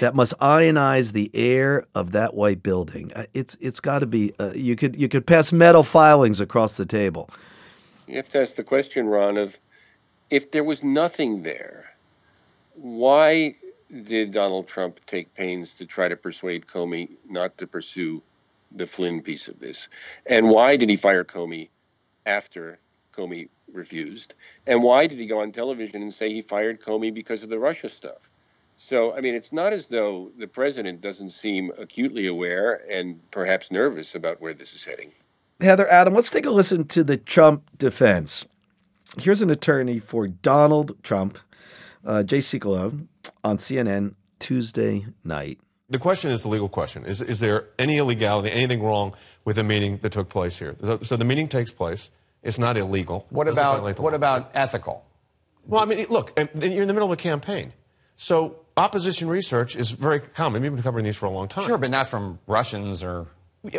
that 0.00 0.14
must 0.14 0.38
ionize 0.38 1.12
the 1.12 1.30
air 1.34 1.84
of 1.94 2.12
that 2.12 2.34
white 2.34 2.62
building. 2.62 3.12
Uh, 3.14 3.24
it's 3.34 3.56
it's 3.60 3.80
got 3.80 4.00
to 4.00 4.06
be. 4.06 4.32
Uh, 4.38 4.52
you 4.54 4.76
could 4.76 4.96
you 4.96 5.08
could 5.08 5.26
pass 5.26 5.52
metal 5.52 5.82
filings 5.82 6.40
across 6.40 6.76
the 6.76 6.86
table. 6.86 7.30
You 8.06 8.16
have 8.16 8.28
to 8.30 8.40
ask 8.40 8.56
the 8.56 8.64
question, 8.64 9.06
Ron, 9.06 9.36
of 9.36 9.58
if 10.30 10.50
there 10.50 10.64
was 10.64 10.82
nothing 10.82 11.42
there, 11.42 11.92
why 12.74 13.56
did 13.90 14.32
Donald 14.32 14.66
Trump 14.66 15.00
take 15.06 15.34
pains 15.34 15.74
to 15.74 15.86
try 15.86 16.08
to 16.08 16.16
persuade 16.16 16.66
Comey 16.66 17.10
not 17.28 17.58
to 17.58 17.66
pursue 17.66 18.22
the 18.72 18.86
Flynn 18.86 19.22
piece 19.22 19.48
of 19.48 19.58
this? 19.60 19.88
And 20.26 20.48
why 20.48 20.76
did 20.76 20.88
he 20.88 20.96
fire 20.96 21.24
Comey 21.24 21.68
after 22.24 22.78
Comey 23.12 23.48
refused? 23.72 24.34
And 24.66 24.82
why 24.82 25.06
did 25.06 25.18
he 25.18 25.26
go 25.26 25.40
on 25.40 25.52
television 25.52 26.02
and 26.02 26.12
say 26.12 26.30
he 26.30 26.42
fired 26.42 26.82
Comey 26.82 27.12
because 27.12 27.42
of 27.42 27.48
the 27.48 27.58
Russia 27.58 27.88
stuff? 27.88 28.30
So, 28.76 29.14
I 29.16 29.20
mean, 29.20 29.34
it's 29.34 29.52
not 29.52 29.72
as 29.72 29.88
though 29.88 30.30
the 30.38 30.46
president 30.46 31.00
doesn't 31.00 31.30
seem 31.30 31.72
acutely 31.78 32.26
aware 32.26 32.82
and 32.90 33.18
perhaps 33.30 33.70
nervous 33.70 34.14
about 34.14 34.40
where 34.40 34.52
this 34.52 34.74
is 34.74 34.84
heading. 34.84 35.12
Heather, 35.60 35.88
Adam, 35.88 36.12
let's 36.12 36.30
take 36.30 36.44
a 36.44 36.50
listen 36.50 36.84
to 36.88 37.02
the 37.02 37.16
Trump 37.16 37.70
defense. 37.78 38.44
Here's 39.18 39.40
an 39.40 39.48
attorney 39.48 39.98
for 39.98 40.28
Donald 40.28 41.02
Trump, 41.02 41.38
uh, 42.06 42.22
Jay 42.22 42.38
Sekulow, 42.38 43.06
on 43.44 43.56
CNN 43.58 44.14
Tuesday 44.38 45.06
night. 45.24 45.58
The 45.88 45.98
question 45.98 46.30
is 46.30 46.42
the 46.42 46.48
legal 46.48 46.68
question. 46.68 47.04
Is, 47.04 47.22
is 47.22 47.40
there 47.40 47.66
any 47.78 47.98
illegality, 47.98 48.50
anything 48.50 48.82
wrong 48.82 49.14
with 49.44 49.56
the 49.56 49.62
meeting 49.62 49.98
that 49.98 50.12
took 50.12 50.28
place 50.28 50.58
here? 50.58 50.76
So, 50.82 50.98
so 51.02 51.16
the 51.16 51.24
meeting 51.24 51.48
takes 51.48 51.70
place. 51.70 52.10
It's 52.42 52.58
not 52.58 52.76
illegal. 52.76 53.26
What 53.30 53.48
about, 53.48 53.82
what 53.82 53.98
law. 53.98 54.08
about 54.10 54.50
ethical? 54.54 55.04
Well, 55.64 55.82
I 55.82 55.84
mean, 55.84 56.06
look, 56.08 56.32
you're 56.36 56.82
in 56.82 56.88
the 56.88 56.94
middle 56.94 57.06
of 57.06 57.12
a 57.12 57.16
campaign. 57.16 57.72
So 58.16 58.56
opposition 58.76 59.28
research 59.28 59.76
is 59.76 59.90
very 59.90 60.20
common. 60.20 60.62
We've 60.62 60.72
been 60.72 60.82
covering 60.82 61.04
these 61.04 61.16
for 61.16 61.26
a 61.26 61.30
long 61.30 61.48
time. 61.48 61.66
Sure, 61.66 61.78
but 61.78 61.90
not 61.90 62.08
from 62.08 62.38
Russians 62.46 63.02
or. 63.02 63.26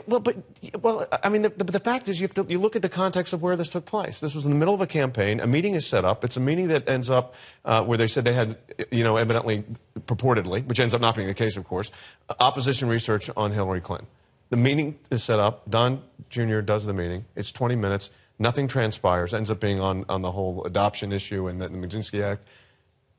Well, 0.06 0.20
but 0.20 0.38
well, 0.82 1.08
I 1.24 1.30
mean, 1.30 1.44
the, 1.44 1.50
the, 1.50 1.64
the 1.64 1.80
fact 1.80 2.10
is, 2.10 2.20
you, 2.20 2.28
to, 2.30 2.46
you 2.50 2.60
look 2.60 2.76
at 2.76 2.82
the 2.82 2.90
context 2.90 3.34
of 3.34 3.42
where 3.42 3.56
this 3.56 3.70
took 3.70 3.86
place. 3.86 4.20
This 4.20 4.36
was 4.36 4.46
in 4.46 4.52
the 4.52 4.58
middle 4.58 4.74
of 4.74 4.82
a 4.82 4.88
campaign. 4.88 5.40
A 5.40 5.48
meeting 5.48 5.76
is 5.76 5.86
set 5.86 6.04
up. 6.04 6.24
It's 6.24 6.38
a 6.38 6.40
meeting 6.40 6.68
that 6.70 6.88
ends 6.88 7.10
up 7.10 7.36
uh, 7.66 7.84
where 7.84 7.98
they 7.98 8.08
said 8.08 8.26
they 8.26 8.34
had, 8.34 8.58
you 8.92 9.04
know, 9.04 9.18
evidently, 9.18 9.64
purportedly, 10.02 10.66
which 10.66 10.80
ends 10.80 10.94
up 10.94 11.02
not 11.02 11.16
being 11.16 11.28
the 11.28 11.34
case, 11.34 11.58
of 11.58 11.66
course, 11.66 11.92
opposition 12.40 12.90
research 12.90 13.30
on 13.38 13.52
Hillary 13.52 13.82
Clinton. 13.82 14.08
The 14.50 14.58
meeting 14.58 15.00
is 15.10 15.24
set 15.24 15.40
up. 15.40 15.70
Don 15.70 16.02
Jr. 16.30 16.62
does 16.62 16.86
the 16.86 16.94
meeting. 16.94 17.26
It's 17.36 17.52
20 17.52 17.76
minutes. 17.76 18.10
Nothing 18.40 18.68
transpires. 18.68 19.34
Ends 19.34 19.50
up 19.50 19.60
being 19.60 19.80
on, 19.80 20.06
on 20.10 20.22
the 20.22 20.32
whole 20.32 20.64
adoption 20.64 21.12
issue 21.12 21.48
and 21.48 21.62
the, 21.62 21.70
the 21.70 22.24
Act 22.24 22.48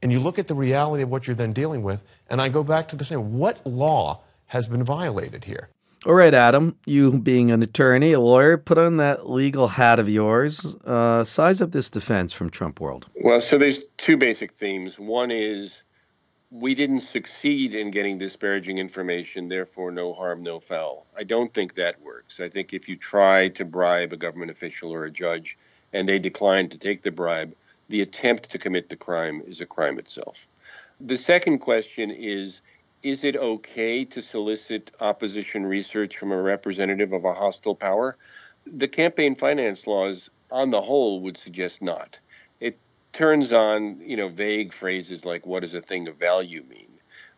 and 0.02 0.12
you 0.12 0.20
look 0.20 0.38
at 0.38 0.46
the 0.46 0.54
reality 0.54 1.02
of 1.02 1.10
what 1.10 1.26
you're 1.26 1.36
then 1.36 1.52
dealing 1.52 1.82
with, 1.82 2.00
and 2.30 2.40
I 2.40 2.48
go 2.48 2.62
back 2.62 2.88
to 2.88 2.96
the 2.96 3.04
same 3.04 3.38
what 3.38 3.66
law 3.66 4.20
has 4.46 4.66
been 4.66 4.84
violated 4.84 5.44
here? 5.44 5.68
All 6.08 6.14
right, 6.14 6.32
Adam, 6.32 6.74
you 6.86 7.20
being 7.20 7.50
an 7.50 7.62
attorney, 7.62 8.14
a 8.14 8.20
lawyer, 8.20 8.56
put 8.56 8.78
on 8.78 8.96
that 8.96 9.28
legal 9.28 9.68
hat 9.68 10.00
of 10.00 10.08
yours. 10.08 10.64
Uh, 10.86 11.22
size 11.22 11.60
up 11.60 11.72
this 11.72 11.90
defense 11.90 12.32
from 12.32 12.48
Trump 12.48 12.80
World. 12.80 13.06
Well, 13.14 13.42
so 13.42 13.58
there's 13.58 13.82
two 13.98 14.16
basic 14.16 14.52
themes. 14.52 14.98
One 14.98 15.30
is 15.30 15.82
we 16.50 16.74
didn't 16.74 17.02
succeed 17.02 17.74
in 17.74 17.90
getting 17.90 18.16
disparaging 18.16 18.78
information, 18.78 19.50
therefore, 19.50 19.90
no 19.90 20.14
harm, 20.14 20.42
no 20.42 20.60
foul. 20.60 21.04
I 21.14 21.24
don't 21.24 21.52
think 21.52 21.74
that 21.74 22.00
works. 22.00 22.40
I 22.40 22.48
think 22.48 22.72
if 22.72 22.88
you 22.88 22.96
try 22.96 23.48
to 23.48 23.66
bribe 23.66 24.14
a 24.14 24.16
government 24.16 24.50
official 24.50 24.90
or 24.90 25.04
a 25.04 25.10
judge 25.10 25.58
and 25.92 26.08
they 26.08 26.18
decline 26.18 26.70
to 26.70 26.78
take 26.78 27.02
the 27.02 27.10
bribe, 27.10 27.54
the 27.90 28.00
attempt 28.00 28.48
to 28.48 28.58
commit 28.58 28.88
the 28.88 28.96
crime 28.96 29.42
is 29.46 29.60
a 29.60 29.66
crime 29.66 29.98
itself. 29.98 30.48
The 31.02 31.18
second 31.18 31.58
question 31.58 32.10
is 32.10 32.62
Is 33.02 33.22
it 33.22 33.36
okay 33.36 34.04
to 34.06 34.22
solicit 34.22 34.90
opposition 35.00 35.64
research 35.64 36.16
from 36.16 36.32
a 36.32 36.40
representative 36.40 37.12
of 37.12 37.24
a 37.24 37.32
hostile 37.32 37.76
power? 37.76 38.16
The 38.66 38.88
campaign 38.88 39.36
finance 39.36 39.86
laws, 39.86 40.30
on 40.50 40.70
the 40.70 40.80
whole, 40.80 41.20
would 41.20 41.38
suggest 41.38 41.80
not. 41.80 42.18
It 42.60 42.78
turns 43.12 43.52
on, 43.52 44.00
you 44.00 44.16
know, 44.16 44.28
vague 44.28 44.72
phrases 44.72 45.24
like 45.24 45.46
"what 45.46 45.60
does 45.60 45.74
a 45.74 45.80
thing 45.80 46.08
of 46.08 46.16
value 46.16 46.64
mean," 46.68 46.90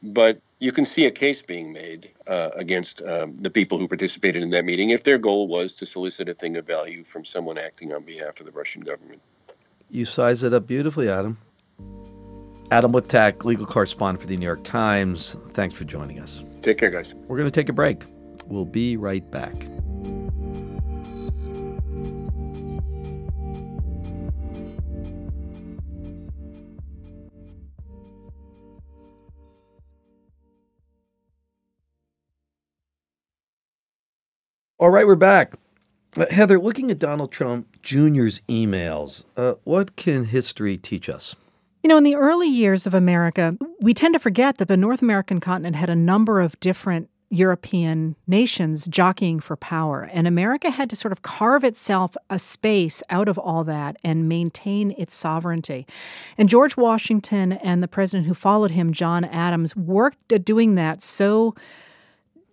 but 0.02 0.40
you 0.58 0.72
can 0.72 0.86
see 0.86 1.06
a 1.06 1.10
case 1.10 1.42
being 1.42 1.72
made 1.72 2.10
uh, 2.26 2.50
against 2.54 3.02
um, 3.02 3.36
the 3.40 3.50
people 3.50 3.78
who 3.78 3.86
participated 3.86 4.42
in 4.42 4.50
that 4.50 4.64
meeting 4.64 4.90
if 4.90 5.04
their 5.04 5.18
goal 5.18 5.46
was 5.46 5.74
to 5.74 5.86
solicit 5.86 6.28
a 6.28 6.34
thing 6.34 6.56
of 6.56 6.66
value 6.66 7.04
from 7.04 7.24
someone 7.24 7.58
acting 7.58 7.92
on 7.92 8.02
behalf 8.02 8.40
of 8.40 8.46
the 8.46 8.52
Russian 8.52 8.80
government. 8.80 9.20
You 9.90 10.04
size 10.06 10.42
it 10.42 10.54
up 10.54 10.66
beautifully, 10.66 11.08
Adam. 11.10 11.38
Adam 12.70 12.92
Liptak, 12.92 13.44
legal 13.44 13.66
correspondent 13.66 14.22
for 14.22 14.28
the 14.28 14.36
New 14.36 14.46
York 14.46 14.62
Times. 14.62 15.36
Thanks 15.50 15.74
for 15.74 15.84
joining 15.84 16.20
us. 16.20 16.44
Take 16.62 16.78
care, 16.78 16.90
guys. 16.90 17.14
We're 17.26 17.36
going 17.36 17.48
to 17.48 17.54
take 17.54 17.68
a 17.68 17.72
break. 17.72 18.04
We'll 18.46 18.64
be 18.64 18.96
right 18.96 19.28
back. 19.30 19.54
All 34.78 34.88
right, 34.88 35.06
we're 35.06 35.14
back. 35.14 35.54
Uh, 36.16 36.24
Heather, 36.30 36.58
looking 36.58 36.90
at 36.90 36.98
Donald 36.98 37.30
Trump 37.30 37.82
Jr.'s 37.82 38.40
emails, 38.48 39.24
uh, 39.36 39.54
what 39.64 39.96
can 39.96 40.24
history 40.24 40.78
teach 40.78 41.08
us? 41.10 41.36
You 41.82 41.88
know, 41.88 41.96
in 41.96 42.04
the 42.04 42.16
early 42.16 42.48
years 42.48 42.86
of 42.86 42.92
America, 42.92 43.56
we 43.80 43.94
tend 43.94 44.14
to 44.14 44.18
forget 44.18 44.58
that 44.58 44.68
the 44.68 44.76
North 44.76 45.00
American 45.00 45.40
continent 45.40 45.76
had 45.76 45.88
a 45.88 45.96
number 45.96 46.40
of 46.40 46.58
different 46.60 47.08
European 47.30 48.16
nations 48.26 48.86
jockeying 48.86 49.40
for 49.40 49.56
power. 49.56 50.02
And 50.12 50.26
America 50.26 50.70
had 50.70 50.90
to 50.90 50.96
sort 50.96 51.12
of 51.12 51.22
carve 51.22 51.64
itself 51.64 52.16
a 52.28 52.38
space 52.38 53.02
out 53.08 53.28
of 53.28 53.38
all 53.38 53.64
that 53.64 53.96
and 54.04 54.28
maintain 54.28 54.94
its 54.98 55.14
sovereignty. 55.14 55.86
And 56.36 56.48
George 56.48 56.76
Washington 56.76 57.52
and 57.52 57.82
the 57.82 57.88
president 57.88 58.26
who 58.26 58.34
followed 58.34 58.72
him, 58.72 58.92
John 58.92 59.24
Adams, 59.24 59.74
worked 59.74 60.32
at 60.32 60.44
doing 60.44 60.74
that 60.74 61.00
so 61.00 61.54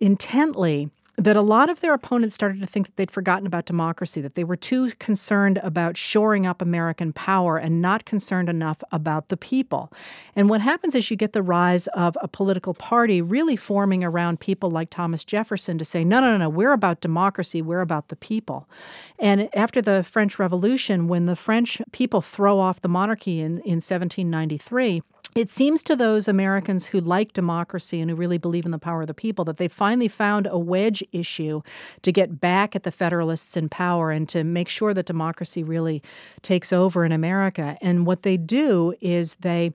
intently 0.00 0.90
that 1.18 1.36
a 1.36 1.42
lot 1.42 1.68
of 1.68 1.80
their 1.80 1.94
opponents 1.94 2.32
started 2.32 2.60
to 2.60 2.66
think 2.66 2.86
that 2.86 2.96
they'd 2.96 3.10
forgotten 3.10 3.44
about 3.44 3.66
democracy, 3.66 4.20
that 4.20 4.36
they 4.36 4.44
were 4.44 4.56
too 4.56 4.88
concerned 5.00 5.58
about 5.64 5.96
shoring 5.96 6.46
up 6.46 6.62
American 6.62 7.12
power 7.12 7.58
and 7.58 7.82
not 7.82 8.04
concerned 8.04 8.48
enough 8.48 8.84
about 8.92 9.28
the 9.28 9.36
people. 9.36 9.92
And 10.36 10.48
what 10.48 10.60
happens 10.60 10.94
is 10.94 11.10
you 11.10 11.16
get 11.16 11.32
the 11.32 11.42
rise 11.42 11.88
of 11.88 12.16
a 12.22 12.28
political 12.28 12.72
party 12.72 13.20
really 13.20 13.56
forming 13.56 14.04
around 14.04 14.38
people 14.38 14.70
like 14.70 14.90
Thomas 14.90 15.24
Jefferson 15.24 15.76
to 15.78 15.84
say, 15.84 16.04
no, 16.04 16.20
no, 16.20 16.30
no, 16.30 16.36
no, 16.36 16.48
we're 16.48 16.72
about 16.72 17.00
democracy, 17.00 17.60
we're 17.62 17.80
about 17.80 18.08
the 18.08 18.16
people. 18.16 18.68
And 19.18 19.48
after 19.56 19.82
the 19.82 20.04
French 20.04 20.38
Revolution, 20.38 21.08
when 21.08 21.26
the 21.26 21.36
French 21.36 21.82
people 21.90 22.20
throw 22.20 22.60
off 22.60 22.80
the 22.80 22.88
monarchy 22.88 23.40
in, 23.40 23.58
in 23.58 23.80
1793, 23.80 25.02
it 25.38 25.50
seems 25.52 25.84
to 25.84 25.94
those 25.94 26.26
Americans 26.26 26.86
who 26.86 26.98
like 26.98 27.32
democracy 27.32 28.00
and 28.00 28.10
who 28.10 28.16
really 28.16 28.38
believe 28.38 28.64
in 28.64 28.72
the 28.72 28.78
power 28.78 29.02
of 29.02 29.06
the 29.06 29.14
people 29.14 29.44
that 29.44 29.56
they 29.56 29.68
finally 29.68 30.08
found 30.08 30.48
a 30.50 30.58
wedge 30.58 31.00
issue 31.12 31.62
to 32.02 32.10
get 32.10 32.40
back 32.40 32.74
at 32.74 32.82
the 32.82 32.90
Federalists 32.90 33.56
in 33.56 33.68
power 33.68 34.10
and 34.10 34.28
to 34.28 34.42
make 34.42 34.68
sure 34.68 34.92
that 34.92 35.06
democracy 35.06 35.62
really 35.62 36.02
takes 36.42 36.72
over 36.72 37.04
in 37.04 37.12
America. 37.12 37.78
And 37.80 38.04
what 38.04 38.24
they 38.24 38.36
do 38.36 38.94
is 39.00 39.36
they 39.36 39.72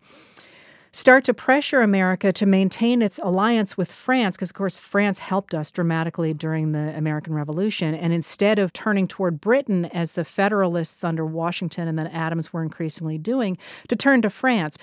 start 0.96 1.24
to 1.24 1.34
pressure 1.34 1.82
America 1.82 2.32
to 2.32 2.46
maintain 2.46 3.02
its 3.02 3.18
alliance 3.20 3.76
with 3.76 3.92
France, 3.92 4.38
because, 4.38 4.52
of 4.52 4.56
course, 4.56 4.78
France 4.78 5.18
helped 5.18 5.56
us 5.56 5.72
dramatically 5.72 6.34
during 6.34 6.72
the 6.72 6.96
American 6.96 7.34
Revolution. 7.34 7.96
And 7.96 8.14
instead 8.14 8.60
of 8.60 8.72
turning 8.74 9.08
toward 9.08 9.42
Britain, 9.42 9.86
as 9.86 10.14
the 10.14 10.24
Federalists 10.24 11.04
under 11.04 11.26
Washington 11.26 11.88
and 11.88 11.98
then 11.98 12.08
Adams 12.08 12.54
were 12.54 12.62
increasingly 12.62 13.18
doing, 13.18 13.58
to 13.88 13.96
turn 13.96 14.22
to 14.22 14.30
France. 14.30 14.78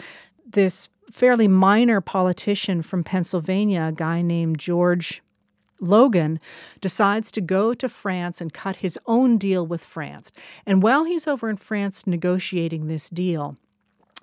This 0.52 0.88
fairly 1.12 1.46
minor 1.46 2.00
politician 2.00 2.82
from 2.82 3.04
Pennsylvania, 3.04 3.88
a 3.88 3.92
guy 3.92 4.20
named 4.20 4.58
George 4.58 5.22
Logan 5.80 6.40
decides 6.80 7.30
to 7.32 7.40
go 7.40 7.72
to 7.74 7.88
France 7.88 8.40
and 8.40 8.52
cut 8.52 8.76
his 8.76 8.98
own 9.06 9.38
deal 9.38 9.66
with 9.66 9.84
France. 9.84 10.32
And 10.66 10.82
while 10.82 11.04
he's 11.04 11.28
over 11.28 11.48
in 11.48 11.56
France 11.56 12.06
negotiating 12.06 12.86
this 12.86 13.08
deal, 13.08 13.56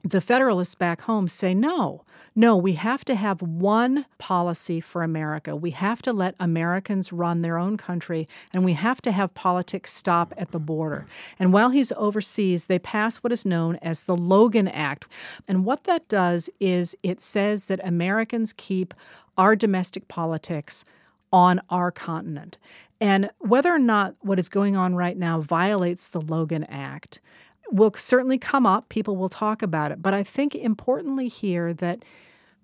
the 0.10 0.22
Federalists 0.22 0.76
back 0.76 1.02
home 1.02 1.28
say 1.28 1.54
no, 1.54 2.04
no, 2.34 2.56
we 2.56 2.74
have 2.74 3.04
to 3.06 3.16
have 3.16 3.42
one 3.42 4.06
policy 4.20 4.80
for 4.80 5.02
America. 5.04 5.56
We 5.56 5.72
have 5.72 6.02
to 6.04 6.14
let 6.14 6.36
Americans 6.40 7.12
run 7.12 7.42
their 7.42 7.58
own 7.58 7.78
country, 7.78 8.28
and 8.54 8.64
we 8.64 8.74
have 8.74 9.02
to 9.02 9.12
have 9.12 9.34
politics 9.34 9.92
stop 9.92 10.34
at 10.38 10.52
the 10.52 10.60
border. 10.60 11.08
And 11.40 11.52
while 11.52 11.72
he's 11.72 11.92
overseas, 11.94 12.66
they 12.66 12.80
pass 12.80 13.18
what 13.18 13.34
is 13.34 13.46
known 13.46 13.78
as 13.78 14.04
the 14.04 14.16
Logan 14.16 14.68
Act. 14.68 15.08
And 15.48 15.66
what 15.66 15.86
that 15.86 16.08
does 16.08 16.50
is 16.60 16.96
it 17.02 17.22
says 17.22 17.66
that 17.66 17.82
Americans 17.84 18.54
keep 18.54 18.94
our 19.38 19.56
domestic 19.56 20.08
politics 20.08 20.86
on 21.34 21.60
our 21.70 21.92
continent. 21.92 22.58
And 23.02 23.30
whether 23.40 23.74
or 23.74 23.80
not 23.80 24.16
what 24.22 24.40
is 24.40 24.48
going 24.48 24.76
on 24.76 24.96
right 24.96 25.18
now 25.18 25.42
violates 25.42 26.08
the 26.08 26.22
Logan 26.22 26.64
Act, 26.66 27.20
will 27.72 27.94
certainly 27.96 28.38
come 28.38 28.66
up. 28.66 28.90
People 28.90 29.16
will 29.16 29.30
talk 29.30 29.62
about 29.62 29.92
it. 29.92 30.02
But 30.02 30.14
I 30.14 30.24
think 30.24 30.56
importantly 30.56 31.28
here 31.28 31.74
that 31.76 32.04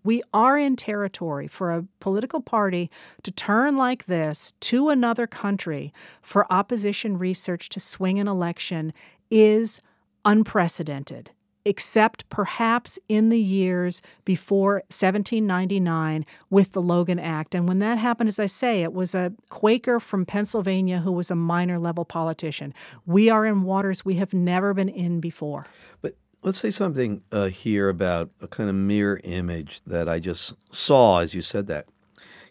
we 0.03 0.22
are 0.33 0.57
in 0.57 0.75
territory 0.75 1.48
for 1.48 1.72
a 1.72 1.86
political 2.00 2.41
party 2.41 2.89
to 3.24 3.31
turn 3.31 3.77
like 3.77 4.05
this 4.05 4.53
to 4.62 4.89
another 4.89 5.27
country 5.27 5.93
for 6.22 6.51
opposition 6.51 7.17
research 7.17 7.69
to 7.69 7.79
swing 7.79 8.19
an 8.19 8.27
election 8.27 8.93
is 9.31 9.81
unprecedented 10.25 11.31
except 11.65 12.29
perhaps 12.29 13.00
in 13.08 13.29
the 13.29 13.39
years 13.39 14.01
before 14.25 14.75
1799 14.89 16.25
with 16.50 16.74
the 16.74 16.82
Logan 16.82 17.20
Act. 17.20 17.55
And 17.55 17.67
when 17.67 17.79
that 17.79 17.98
happened, 17.98 18.27
as 18.27 18.39
I 18.39 18.46
say, 18.48 18.84
it 18.84 18.93
was 18.93 19.15
a 19.15 19.34
Quaker 19.50 20.00
from 20.00 20.25
Pennsylvania 20.25 21.00
who 21.00 21.12
was 21.12 21.32
a 21.32 21.36
minor 21.36 21.79
level 21.79 22.05
politician. 22.05 22.74
We 23.05 23.29
are 23.29 23.46
in 23.46 23.63
waters 23.63 24.03
we 24.03 24.15
have 24.15 24.34
never 24.34 24.74
been 24.74 24.89
in 24.89 25.20
before. 25.20 25.65
But 26.01 26.15
let's 26.41 26.58
say 26.58 26.72
something 26.72 27.22
uh, 27.32 27.48
here 27.48 27.89
about 27.89 28.29
a 28.41 28.48
kind 28.48 28.70
of 28.70 28.75
mirror 28.75 29.20
image 29.24 29.82
that 29.86 30.10
I 30.10 30.20
just 30.20 30.53
saw 30.72 31.20
as 31.20 31.34
you 31.34 31.41
said 31.41 31.67
that. 31.67 31.88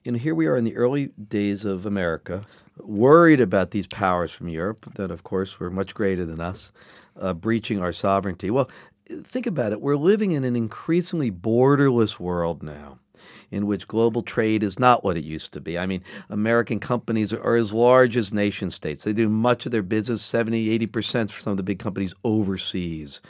You 0.04 0.12
know, 0.12 0.18
here 0.18 0.34
we 0.34 0.46
are 0.46 0.56
in 0.56 0.64
the 0.64 0.74
early 0.76 1.10
days 1.28 1.64
of 1.64 1.86
America, 1.86 2.42
worried 2.78 3.40
about 3.40 3.70
these 3.70 3.86
powers 3.86 4.32
from 4.32 4.48
Europe 4.48 4.94
that, 4.94 5.12
of 5.12 5.22
course, 5.22 5.60
were 5.60 5.70
much 5.70 5.94
greater 5.94 6.24
than 6.24 6.40
us. 6.40 6.72
Uh, 7.20 7.34
breaching 7.34 7.78
our 7.78 7.92
sovereignty. 7.92 8.50
Well, 8.50 8.70
think 9.22 9.46
about 9.46 9.72
it. 9.72 9.80
We're 9.80 9.96
living 9.96 10.32
in 10.32 10.44
an 10.44 10.56
increasingly 10.56 11.30
borderless 11.30 12.18
world 12.18 12.62
now 12.62 12.98
in 13.52 13.66
which 13.66 13.86
global 13.86 14.22
trade 14.22 14.62
is 14.62 14.78
not 14.78 15.04
what 15.04 15.16
it 15.16 15.24
used 15.24 15.52
to 15.52 15.60
be. 15.60 15.78
I 15.78 15.84
mean, 15.86 16.02
American 16.30 16.80
companies 16.80 17.32
are, 17.32 17.54
as 17.54 17.72
large 17.72 18.16
as 18.16 18.32
nation 18.32 18.70
states. 18.70 19.04
They 19.04 19.12
do 19.12 19.28
much 19.28 19.66
of 19.66 19.72
their 19.72 19.82
business, 19.82 20.22
70, 20.22 20.78
80% 20.86 21.30
for 21.30 21.40
some 21.40 21.50
of 21.52 21.58
the 21.58 21.62
big 21.62 21.78
companies 21.78 22.14
overseas. 22.24 23.20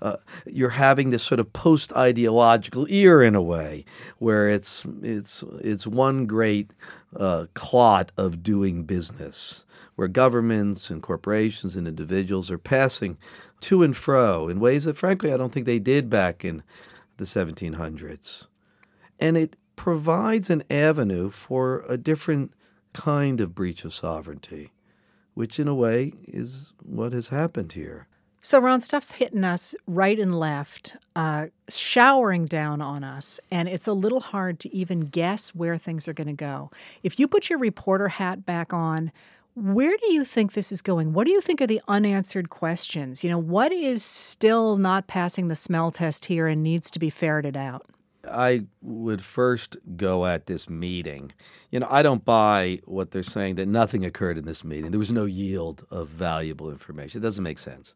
Uh, 0.00 0.16
you're 0.46 0.70
having 0.70 1.10
this 1.10 1.24
sort 1.24 1.40
of 1.40 1.52
post 1.52 1.92
ideological 1.94 2.86
era 2.88 3.26
in 3.26 3.34
a 3.34 3.42
way 3.42 3.84
where 4.18 4.48
it's, 4.48 4.86
it's, 5.02 5.42
it's 5.60 5.86
one 5.86 6.26
great 6.26 6.70
uh, 7.16 7.46
clot 7.54 8.12
of 8.16 8.42
doing 8.42 8.84
business 8.84 9.64
where 9.96 10.08
governments 10.08 10.90
and 10.90 11.02
corporations 11.02 11.76
and 11.76 11.86
individuals 11.86 12.50
are 12.50 12.58
passing 12.58 13.16
to 13.60 13.82
and 13.82 13.96
fro 13.96 14.48
in 14.48 14.60
ways 14.60 14.84
that, 14.84 14.96
frankly, 14.96 15.32
I 15.32 15.36
don't 15.36 15.52
think 15.52 15.66
they 15.66 15.78
did 15.78 16.10
back 16.10 16.44
in 16.44 16.62
the 17.16 17.24
1700s. 17.24 18.46
And 19.20 19.36
it 19.36 19.56
provides 19.76 20.50
an 20.50 20.62
avenue 20.70 21.30
for 21.30 21.84
a 21.88 21.96
different 21.96 22.52
kind 22.92 23.40
of 23.40 23.54
breach 23.54 23.84
of 23.84 23.92
sovereignty, 23.92 24.72
which, 25.34 25.58
in 25.58 25.68
a 25.68 25.74
way, 25.74 26.12
is 26.24 26.72
what 26.82 27.12
has 27.12 27.28
happened 27.28 27.72
here. 27.72 28.06
So, 28.40 28.58
Ron, 28.58 28.82
stuff's 28.82 29.12
hitting 29.12 29.42
us 29.42 29.74
right 29.86 30.18
and 30.18 30.38
left, 30.38 30.96
uh, 31.16 31.46
showering 31.70 32.44
down 32.44 32.82
on 32.82 33.02
us, 33.02 33.40
and 33.50 33.70
it's 33.70 33.86
a 33.86 33.94
little 33.94 34.20
hard 34.20 34.60
to 34.60 34.76
even 34.76 35.00
guess 35.00 35.54
where 35.54 35.78
things 35.78 36.06
are 36.08 36.12
going 36.12 36.26
to 36.26 36.34
go. 36.34 36.70
If 37.02 37.18
you 37.18 37.26
put 37.26 37.48
your 37.48 37.58
reporter 37.58 38.08
hat 38.08 38.44
back 38.44 38.74
on, 38.74 39.12
where 39.54 39.96
do 39.96 40.12
you 40.12 40.24
think 40.24 40.52
this 40.52 40.72
is 40.72 40.82
going? 40.82 41.14
What 41.14 41.26
do 41.26 41.32
you 41.32 41.40
think 41.40 41.62
are 41.62 41.66
the 41.66 41.80
unanswered 41.88 42.50
questions? 42.50 43.24
You 43.24 43.30
know, 43.30 43.38
what 43.38 43.72
is 43.72 44.04
still 44.04 44.76
not 44.76 45.06
passing 45.06 45.48
the 45.48 45.56
smell 45.56 45.90
test 45.90 46.26
here 46.26 46.46
and 46.46 46.62
needs 46.62 46.90
to 46.90 46.98
be 46.98 47.08
ferreted 47.08 47.56
out? 47.56 47.86
I 48.28 48.66
would 48.82 49.22
first 49.22 49.76
go 49.96 50.26
at 50.26 50.46
this 50.46 50.68
meeting. 50.68 51.32
You 51.70 51.80
know, 51.80 51.88
I 51.90 52.02
don't 52.02 52.24
buy 52.24 52.80
what 52.84 53.10
they're 53.10 53.22
saying 53.22 53.56
that 53.56 53.68
nothing 53.68 54.04
occurred 54.04 54.38
in 54.38 54.44
this 54.44 54.64
meeting. 54.64 54.90
There 54.90 54.98
was 54.98 55.12
no 55.12 55.24
yield 55.24 55.86
of 55.90 56.08
valuable 56.08 56.70
information. 56.70 57.20
It 57.20 57.22
doesn't 57.22 57.44
make 57.44 57.58
sense. 57.58 57.94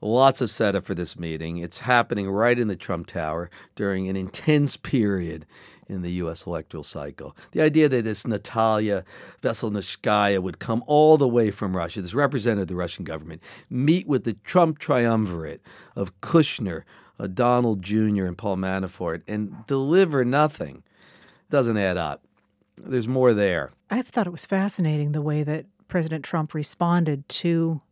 Lots 0.00 0.40
of 0.40 0.50
setup 0.50 0.84
for 0.84 0.94
this 0.94 1.16
meeting. 1.16 1.58
It's 1.58 1.78
happening 1.78 2.28
right 2.28 2.58
in 2.58 2.66
the 2.66 2.74
Trump 2.74 3.06
Tower 3.06 3.50
during 3.76 4.08
an 4.08 4.16
intense 4.16 4.76
period 4.76 5.46
in 5.86 6.02
the 6.02 6.12
U.S. 6.12 6.46
electoral 6.46 6.82
cycle. 6.82 7.36
The 7.52 7.60
idea 7.60 7.88
that 7.88 8.02
this 8.02 8.26
Natalia 8.26 9.04
Veselnitskaya 9.42 10.40
would 10.42 10.58
come 10.58 10.82
all 10.86 11.16
the 11.16 11.28
way 11.28 11.50
from 11.50 11.76
Russia, 11.76 12.02
this 12.02 12.14
representative 12.14 12.62
of 12.62 12.68
the 12.68 12.74
Russian 12.74 13.04
government, 13.04 13.42
meet 13.70 14.08
with 14.08 14.24
the 14.24 14.34
Trump 14.44 14.78
triumvirate 14.78 15.60
of 15.94 16.20
Kushner, 16.20 16.82
Donald 17.28 17.82
Jr., 17.82 18.24
and 18.24 18.38
Paul 18.38 18.56
Manafort, 18.56 19.22
and 19.26 19.66
deliver 19.66 20.24
nothing 20.24 20.82
doesn't 21.50 21.76
add 21.76 21.96
up. 21.96 22.24
There's 22.76 23.08
more 23.08 23.34
there. 23.34 23.70
I 23.90 24.02
thought 24.02 24.26
it 24.26 24.32
was 24.32 24.46
fascinating 24.46 25.12
the 25.12 25.22
way 25.22 25.42
that 25.42 25.66
President 25.88 26.24
Trump 26.24 26.54
responded 26.54 27.28
to 27.28 27.82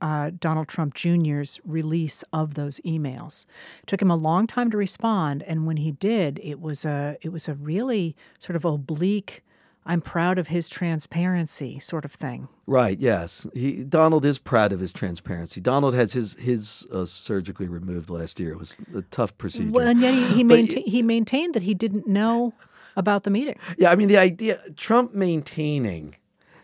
uh, 0.00 0.30
Donald 0.38 0.68
Trump 0.68 0.94
Jr.'s 0.94 1.60
release 1.64 2.22
of 2.32 2.54
those 2.54 2.80
emails. 2.84 3.46
It 3.82 3.86
took 3.86 4.02
him 4.02 4.10
a 4.10 4.16
long 4.16 4.46
time 4.46 4.70
to 4.70 4.76
respond, 4.76 5.42
and 5.42 5.66
when 5.66 5.78
he 5.78 5.92
did, 5.92 6.40
it 6.42 6.60
was 6.60 6.84
a 6.84 7.16
it 7.22 7.30
was 7.30 7.48
a 7.48 7.54
really 7.54 8.16
sort 8.38 8.56
of 8.56 8.64
oblique. 8.64 9.42
I'm 9.86 10.00
proud 10.00 10.38
of 10.38 10.48
his 10.48 10.68
transparency, 10.68 11.78
sort 11.78 12.04
of 12.04 12.12
thing. 12.12 12.48
Right. 12.66 12.98
Yes. 12.98 13.46
He, 13.54 13.84
Donald 13.84 14.24
is 14.24 14.38
proud 14.38 14.72
of 14.72 14.80
his 14.80 14.90
transparency. 14.92 15.60
Donald 15.60 15.94
has 15.94 16.12
his 16.12 16.34
his 16.34 16.86
uh, 16.92 17.04
surgically 17.04 17.68
removed 17.68 18.10
last 18.10 18.40
year. 18.40 18.52
It 18.52 18.58
was 18.58 18.76
a 18.94 19.02
tough 19.02 19.38
procedure. 19.38 19.70
Well, 19.70 19.86
and 19.86 20.00
yet 20.00 20.12
he 20.12 20.24
he, 20.26 20.44
mainta- 20.44 20.84
he 20.84 21.02
maintained 21.02 21.54
that 21.54 21.62
he 21.62 21.72
didn't 21.72 22.06
know 22.06 22.52
about 22.96 23.22
the 23.22 23.30
meeting. 23.30 23.58
Yeah. 23.78 23.90
I 23.90 23.94
mean, 23.94 24.08
the 24.08 24.18
idea 24.18 24.60
Trump 24.76 25.14
maintaining 25.14 26.16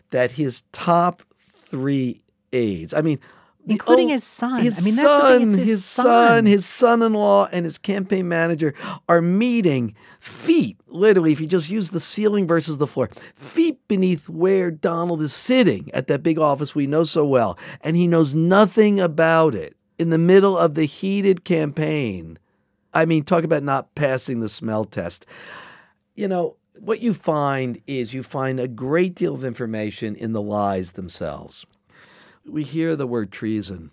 that 0.09 0.33
his 0.33 0.63
top 0.73 1.23
three 1.55 2.21
aides. 2.51 2.93
I 2.93 3.01
mean, 3.01 3.19
including 3.67 4.09
his 4.09 4.23
son. 4.23 4.59
His 4.59 4.79
I 4.79 4.85
mean, 4.85 4.93
son, 4.93 5.41
his, 5.41 5.55
his 5.67 5.85
son, 5.85 6.05
son, 6.05 6.45
his 6.45 6.65
son-in-law, 6.65 7.49
and 7.51 7.65
his 7.65 7.77
campaign 7.77 8.27
manager 8.27 8.73
are 9.07 9.21
meeting 9.21 9.95
feet, 10.19 10.77
literally, 10.87 11.31
if 11.31 11.39
you 11.39 11.47
just 11.47 11.69
use 11.69 11.89
the 11.89 11.99
ceiling 11.99 12.47
versus 12.47 12.77
the 12.77 12.87
floor, 12.87 13.09
feet 13.35 13.79
beneath 13.87 14.27
where 14.29 14.71
Donald 14.71 15.21
is 15.21 15.33
sitting 15.33 15.89
at 15.93 16.07
that 16.07 16.23
big 16.23 16.39
office 16.39 16.75
we 16.75 16.87
know 16.87 17.03
so 17.03 17.25
well, 17.25 17.57
and 17.81 17.95
he 17.95 18.07
knows 18.07 18.33
nothing 18.33 18.99
about 18.99 19.55
it. 19.55 19.75
In 19.99 20.09
the 20.09 20.17
middle 20.17 20.57
of 20.57 20.75
the 20.75 20.85
heated 20.85 21.45
campaign, 21.45 22.39
I 22.93 23.05
mean, 23.05 23.23
talk 23.23 23.43
about 23.43 23.63
not 23.63 23.93
passing 23.95 24.39
the 24.39 24.49
smell 24.49 24.85
test. 24.85 25.25
You 26.15 26.27
know, 26.27 26.57
what 26.79 26.99
you 26.99 27.13
find 27.13 27.81
is 27.87 28.13
you 28.13 28.23
find 28.23 28.59
a 28.59 28.67
great 28.67 29.15
deal 29.15 29.35
of 29.35 29.43
information 29.43 30.15
in 30.15 30.33
the 30.33 30.41
lies 30.41 30.91
themselves 30.91 31.65
we 32.47 32.63
hear 32.63 32.95
the 32.95 33.07
word 33.07 33.31
treason. 33.31 33.91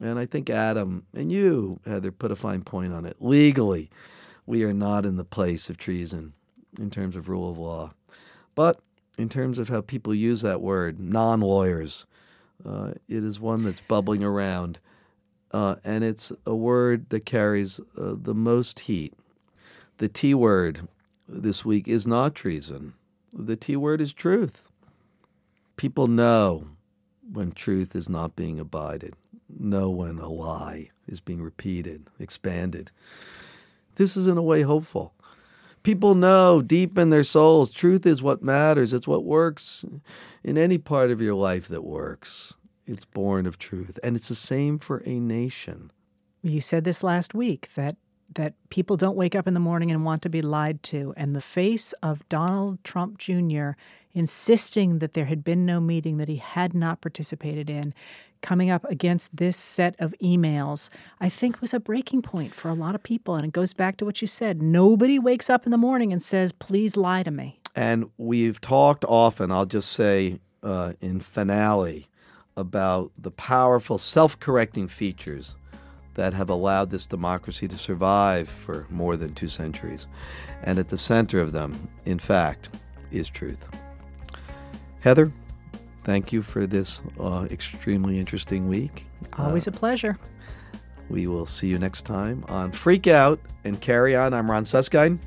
And 0.00 0.18
I 0.18 0.26
think 0.26 0.50
Adam 0.50 1.06
and 1.14 1.32
you, 1.32 1.80
Heather, 1.86 2.12
put 2.12 2.32
a 2.32 2.36
fine 2.36 2.62
point 2.62 2.92
on 2.92 3.06
it. 3.06 3.16
Legally, 3.20 3.90
we 4.46 4.64
are 4.64 4.74
not 4.74 5.06
in 5.06 5.16
the 5.16 5.24
place 5.24 5.70
of 5.70 5.78
treason 5.78 6.34
in 6.80 6.90
terms 6.90 7.16
of 7.16 7.28
rule 7.28 7.50
of 7.50 7.58
law. 7.58 7.94
But 8.54 8.80
in 9.18 9.28
terms 9.28 9.58
of 9.58 9.68
how 9.68 9.82
people 9.82 10.14
use 10.14 10.42
that 10.42 10.60
word, 10.60 11.00
non 11.00 11.40
lawyers, 11.40 12.06
uh, 12.66 12.92
it 13.08 13.24
is 13.24 13.40
one 13.40 13.64
that's 13.64 13.80
bubbling 13.82 14.24
around. 14.24 14.80
uh, 15.52 15.76
and 15.84 16.04
it's 16.04 16.32
a 16.46 16.54
word 16.54 17.08
that 17.10 17.26
carries 17.26 17.80
uh, 17.98 18.14
the 18.20 18.34
most 18.34 18.80
heat. 18.80 19.14
The 19.98 20.08
T 20.08 20.34
word 20.34 20.88
this 21.28 21.64
week 21.64 21.88
is 21.88 22.06
not 22.06 22.34
treason. 22.34 22.94
The 23.32 23.56
T 23.56 23.76
word 23.76 24.00
is 24.00 24.12
truth. 24.12 24.70
People 25.76 26.08
know 26.08 26.68
when 27.32 27.52
truth 27.52 27.94
is 27.94 28.08
not 28.08 28.36
being 28.36 28.58
abided, 28.58 29.14
know 29.48 29.90
when 29.90 30.18
a 30.18 30.28
lie 30.28 30.90
is 31.06 31.20
being 31.20 31.42
repeated, 31.42 32.06
expanded. 32.18 32.90
This 33.96 34.16
is, 34.16 34.26
in 34.26 34.36
a 34.36 34.42
way, 34.42 34.62
hopeful. 34.62 35.14
People 35.82 36.14
know 36.14 36.62
deep 36.62 36.96
in 36.96 37.10
their 37.10 37.24
souls 37.24 37.70
truth 37.70 38.06
is 38.06 38.22
what 38.22 38.42
matters. 38.42 38.92
It's 38.92 39.06
what 39.06 39.24
works 39.24 39.84
in 40.42 40.56
any 40.56 40.78
part 40.78 41.10
of 41.10 41.20
your 41.20 41.34
life 41.34 41.68
that 41.68 41.84
works. 41.84 42.54
It's 42.86 43.04
born 43.04 43.46
of 43.46 43.58
truth. 43.58 43.98
And 44.02 44.16
it's 44.16 44.28
the 44.28 44.34
same 44.34 44.78
for 44.78 45.02
a 45.04 45.20
nation. 45.20 45.90
You 46.42 46.60
said 46.60 46.84
this 46.84 47.02
last 47.02 47.34
week 47.34 47.68
that 47.74 47.96
that 48.34 48.54
people 48.70 48.96
don't 48.96 49.16
wake 49.16 49.34
up 49.34 49.46
in 49.46 49.54
the 49.54 49.60
morning 49.60 49.90
and 49.90 50.04
want 50.04 50.22
to 50.22 50.28
be 50.28 50.40
lied 50.40 50.82
to. 50.82 51.12
And 51.16 51.36
the 51.36 51.40
face 51.40 51.92
of 52.02 52.26
Donald 52.28 52.82
Trump 52.82 53.18
Jr. 53.18 53.72
insisting 54.14 55.00
that 55.00 55.12
there 55.12 55.26
had 55.26 55.44
been 55.44 55.66
no 55.66 55.80
meeting 55.80 56.16
that 56.18 56.28
he 56.28 56.36
had 56.36 56.72
not 56.72 57.00
participated 57.00 57.68
in, 57.68 57.92
coming 58.44 58.70
up 58.70 58.84
against 58.90 59.34
this 59.34 59.56
set 59.56 59.96
of 59.98 60.14
emails, 60.22 60.90
I 61.18 61.28
think 61.28 61.60
was 61.60 61.72
a 61.72 61.80
breaking 61.80 62.22
point 62.22 62.54
for 62.54 62.68
a 62.68 62.74
lot 62.74 62.94
of 62.94 63.02
people. 63.02 63.34
And 63.34 63.44
it 63.46 63.52
goes 63.52 63.72
back 63.72 63.96
to 63.96 64.04
what 64.04 64.20
you 64.20 64.28
said 64.28 64.62
nobody 64.62 65.18
wakes 65.18 65.48
up 65.50 65.64
in 65.64 65.72
the 65.72 65.78
morning 65.78 66.12
and 66.12 66.22
says, 66.22 66.52
please 66.52 66.96
lie 66.96 67.22
to 67.22 67.30
me. 67.30 67.58
And 67.74 68.10
we've 68.18 68.60
talked 68.60 69.04
often, 69.08 69.50
I'll 69.50 69.66
just 69.66 69.90
say 69.90 70.38
uh, 70.62 70.92
in 71.00 71.20
finale, 71.20 72.08
about 72.56 73.10
the 73.18 73.32
powerful 73.32 73.98
self 73.98 74.38
correcting 74.38 74.86
features 74.86 75.56
that 76.14 76.34
have 76.34 76.48
allowed 76.48 76.90
this 76.90 77.06
democracy 77.06 77.66
to 77.66 77.76
survive 77.76 78.48
for 78.48 78.86
more 78.90 79.16
than 79.16 79.34
two 79.34 79.48
centuries. 79.48 80.06
And 80.62 80.78
at 80.78 80.88
the 80.88 80.98
center 80.98 81.40
of 81.40 81.50
them, 81.50 81.88
in 82.04 82.20
fact, 82.20 82.68
is 83.10 83.28
truth. 83.28 83.66
Heather, 85.04 85.30
thank 86.04 86.32
you 86.32 86.40
for 86.40 86.66
this 86.66 87.02
uh, 87.20 87.46
extremely 87.50 88.18
interesting 88.18 88.68
week. 88.68 89.04
Always 89.36 89.68
uh, 89.68 89.70
a 89.70 89.74
pleasure. 89.74 90.18
We 91.10 91.26
will 91.26 91.44
see 91.44 91.68
you 91.68 91.78
next 91.78 92.06
time 92.06 92.42
on 92.48 92.72
Freak 92.72 93.06
Out 93.06 93.38
and 93.64 93.78
Carry 93.78 94.16
On. 94.16 94.32
I'm 94.32 94.50
Ron 94.50 94.64
Suskind. 94.64 95.18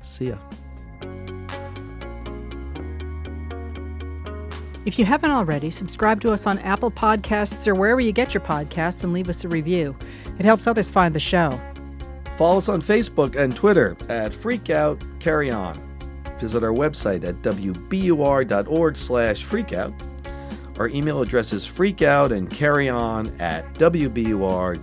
See 0.00 0.30
ya. 0.30 0.36
If 4.84 4.98
you 4.98 5.04
haven't 5.04 5.30
already, 5.30 5.70
subscribe 5.70 6.20
to 6.22 6.32
us 6.32 6.48
on 6.48 6.58
Apple 6.58 6.90
Podcasts 6.90 7.68
or 7.68 7.76
wherever 7.76 8.00
you 8.00 8.10
get 8.10 8.34
your 8.34 8.40
podcasts 8.40 9.04
and 9.04 9.12
leave 9.12 9.28
us 9.28 9.44
a 9.44 9.48
review. 9.48 9.96
It 10.40 10.44
helps 10.44 10.66
others 10.66 10.90
find 10.90 11.14
the 11.14 11.20
show. 11.20 11.56
Follow 12.36 12.58
us 12.58 12.68
on 12.68 12.82
Facebook 12.82 13.36
and 13.36 13.54
Twitter 13.54 13.96
at 14.08 14.34
Freak 14.34 14.70
Out 14.70 15.00
Carry 15.20 15.52
On. 15.52 15.91
Visit 16.42 16.64
our 16.64 16.72
website 16.72 17.22
at 17.22 17.36
wbur.org 17.36 18.96
slash 18.96 19.46
freakout. 19.46 19.94
Our 20.76 20.88
email 20.88 21.22
address 21.22 21.52
is 21.52 21.64
freakout 21.64 22.36
and 22.36 22.50
carry 22.50 22.88
on 22.88 23.28
at 23.40 23.72
wbur.org. 23.74 24.82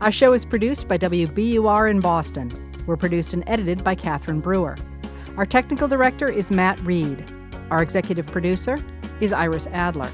Our 0.00 0.10
show 0.10 0.32
is 0.32 0.44
produced 0.44 0.88
by 0.88 0.98
WBUR 0.98 1.88
in 1.88 2.00
Boston. 2.00 2.52
We're 2.86 2.96
produced 2.96 3.34
and 3.34 3.44
edited 3.46 3.84
by 3.84 3.94
Catherine 3.94 4.40
Brewer. 4.40 4.76
Our 5.36 5.46
technical 5.46 5.86
director 5.86 6.28
is 6.28 6.50
Matt 6.50 6.80
Reed. 6.80 7.24
Our 7.70 7.80
executive 7.80 8.26
producer 8.26 8.84
is 9.20 9.32
Iris 9.32 9.68
Adler. 9.68 10.10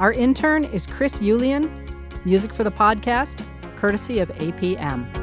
Our 0.00 0.12
intern 0.12 0.64
is 0.64 0.88
Chris 0.88 1.20
Yulian. 1.20 1.70
Music 2.24 2.52
for 2.52 2.64
the 2.64 2.72
podcast, 2.72 3.46
courtesy 3.76 4.18
of 4.18 4.28
APM. 4.30 5.19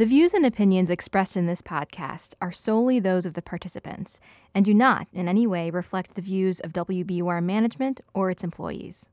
The 0.00 0.06
views 0.06 0.32
and 0.32 0.46
opinions 0.46 0.88
expressed 0.88 1.36
in 1.36 1.44
this 1.44 1.60
podcast 1.60 2.32
are 2.40 2.52
solely 2.52 3.00
those 3.00 3.26
of 3.26 3.34
the 3.34 3.42
participants 3.42 4.18
and 4.54 4.64
do 4.64 4.72
not 4.72 5.08
in 5.12 5.28
any 5.28 5.46
way 5.46 5.68
reflect 5.68 6.14
the 6.14 6.22
views 6.22 6.58
of 6.58 6.72
WBUR 6.72 7.44
management 7.44 8.00
or 8.14 8.30
its 8.30 8.42
employees. 8.42 9.10